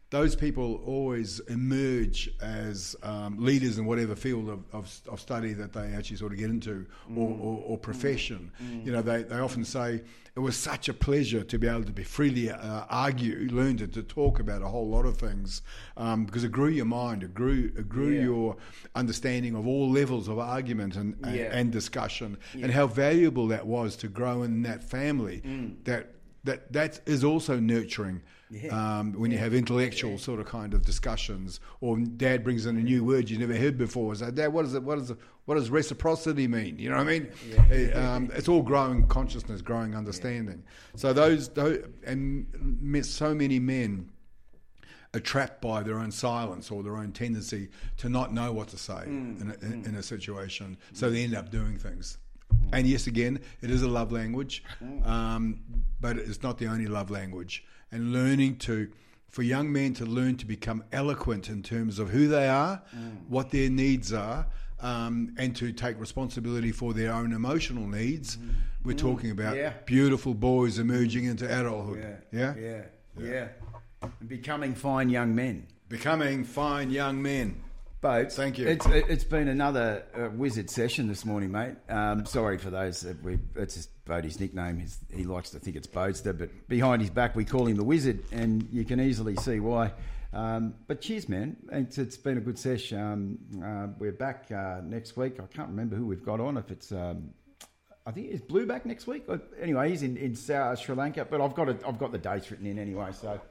[0.09, 5.73] those people always emerge as um, leaders in whatever field of, of, of, study that
[5.73, 7.17] they actually sort of get into mm.
[7.17, 8.49] or, or, or, profession.
[8.63, 8.85] Mm.
[8.85, 10.01] You know, they, they often say,
[10.38, 13.88] it was such a pleasure to be able to be freely uh, argue, learn to,
[13.88, 15.63] to, talk about a whole lot of things
[15.97, 18.21] um, because it grew your mind, it grew, it grew yeah.
[18.21, 18.55] your
[18.95, 21.29] understanding of all levels of argument and, yeah.
[21.29, 22.65] and, and, discussion yeah.
[22.65, 25.41] and how valuable that was to grow in that family.
[25.43, 25.84] Mm.
[25.85, 26.13] That,
[26.48, 28.99] that, that is also nurturing yeah.
[28.99, 29.38] Um, when yeah.
[29.38, 30.18] you have intellectual yeah.
[30.18, 33.78] sort of kind of discussions, or Dad brings in a new word you never heard
[33.78, 34.15] before.
[34.15, 34.84] So, Dad, what is it?
[34.84, 35.18] What is it?
[35.45, 36.80] What does reciprocity mean?
[36.80, 37.30] You know what I mean?
[37.69, 40.64] It, um, it's all growing consciousness, growing understanding.
[40.95, 44.10] So those, those, and so many men
[45.14, 48.78] are trapped by their own silence or their own tendency to not know what to
[48.78, 49.41] say mm.
[49.41, 49.88] in, a, in, mm.
[49.88, 50.78] in, a, situation.
[50.91, 52.18] So they end up doing things.
[52.53, 52.69] Mm.
[52.74, 55.06] And yes, again, it is a love language, mm.
[55.07, 55.60] um,
[55.99, 58.90] but it's not the only love language and learning to
[59.30, 63.18] for young men to learn to become eloquent in terms of who they are, mm.
[63.28, 64.48] what their needs are,
[64.80, 68.38] um, and to take responsibility for their own emotional needs.
[68.38, 68.49] Mm.
[68.84, 68.99] We're mm.
[68.99, 69.74] talking about yeah.
[69.86, 71.99] beautiful boys emerging into adulthood.
[72.32, 72.40] Yeah.
[72.40, 72.53] Yeah.
[72.57, 72.82] Yeah.
[73.19, 73.48] yeah.
[74.02, 74.10] yeah.
[74.28, 75.68] Becoming fine young men.
[75.90, 77.61] Becoming fine young men.
[77.99, 78.36] Boats.
[78.36, 78.68] Thank you.
[78.68, 81.76] It's, it's been another uh, wizard session this morning, mate.
[81.90, 83.02] Um, sorry for those.
[83.02, 84.86] That we, it's just Boudi's nickname.
[85.11, 88.24] He likes to think it's Bodester, but behind his back we call him the Wizard,
[88.32, 89.94] and you can easily see why.
[90.32, 91.57] Um, but cheers, man.
[91.72, 92.94] It's, it's been a good sesh.
[92.94, 95.40] Um, uh, we're back uh, next week.
[95.40, 96.57] I can't remember who we've got on.
[96.57, 97.32] If it's, um,
[98.06, 99.24] I think it's Blue back next week.
[99.60, 102.68] Anyway, he's in, in South Sri Lanka, but I've got I've got the dates written
[102.68, 103.10] in anyway.
[103.11, 103.41] So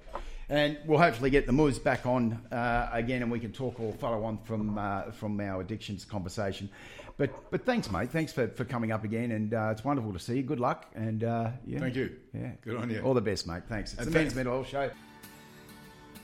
[0.48, 3.92] and we'll hopefully get the Muz back on uh, again, and we can talk or
[3.94, 6.68] follow on from uh, from our addictions conversation.
[7.16, 8.10] But but thanks, mate.
[8.10, 10.42] Thanks for, for coming up again, and uh, it's wonderful to see you.
[10.42, 12.14] Good luck, and uh, yeah, thank you.
[12.34, 13.00] Yeah, good on you.
[13.00, 13.62] All the best, mate.
[13.68, 13.92] Thanks.
[13.92, 14.34] It's and the thanks.
[14.34, 14.90] Men's Mental Health Show.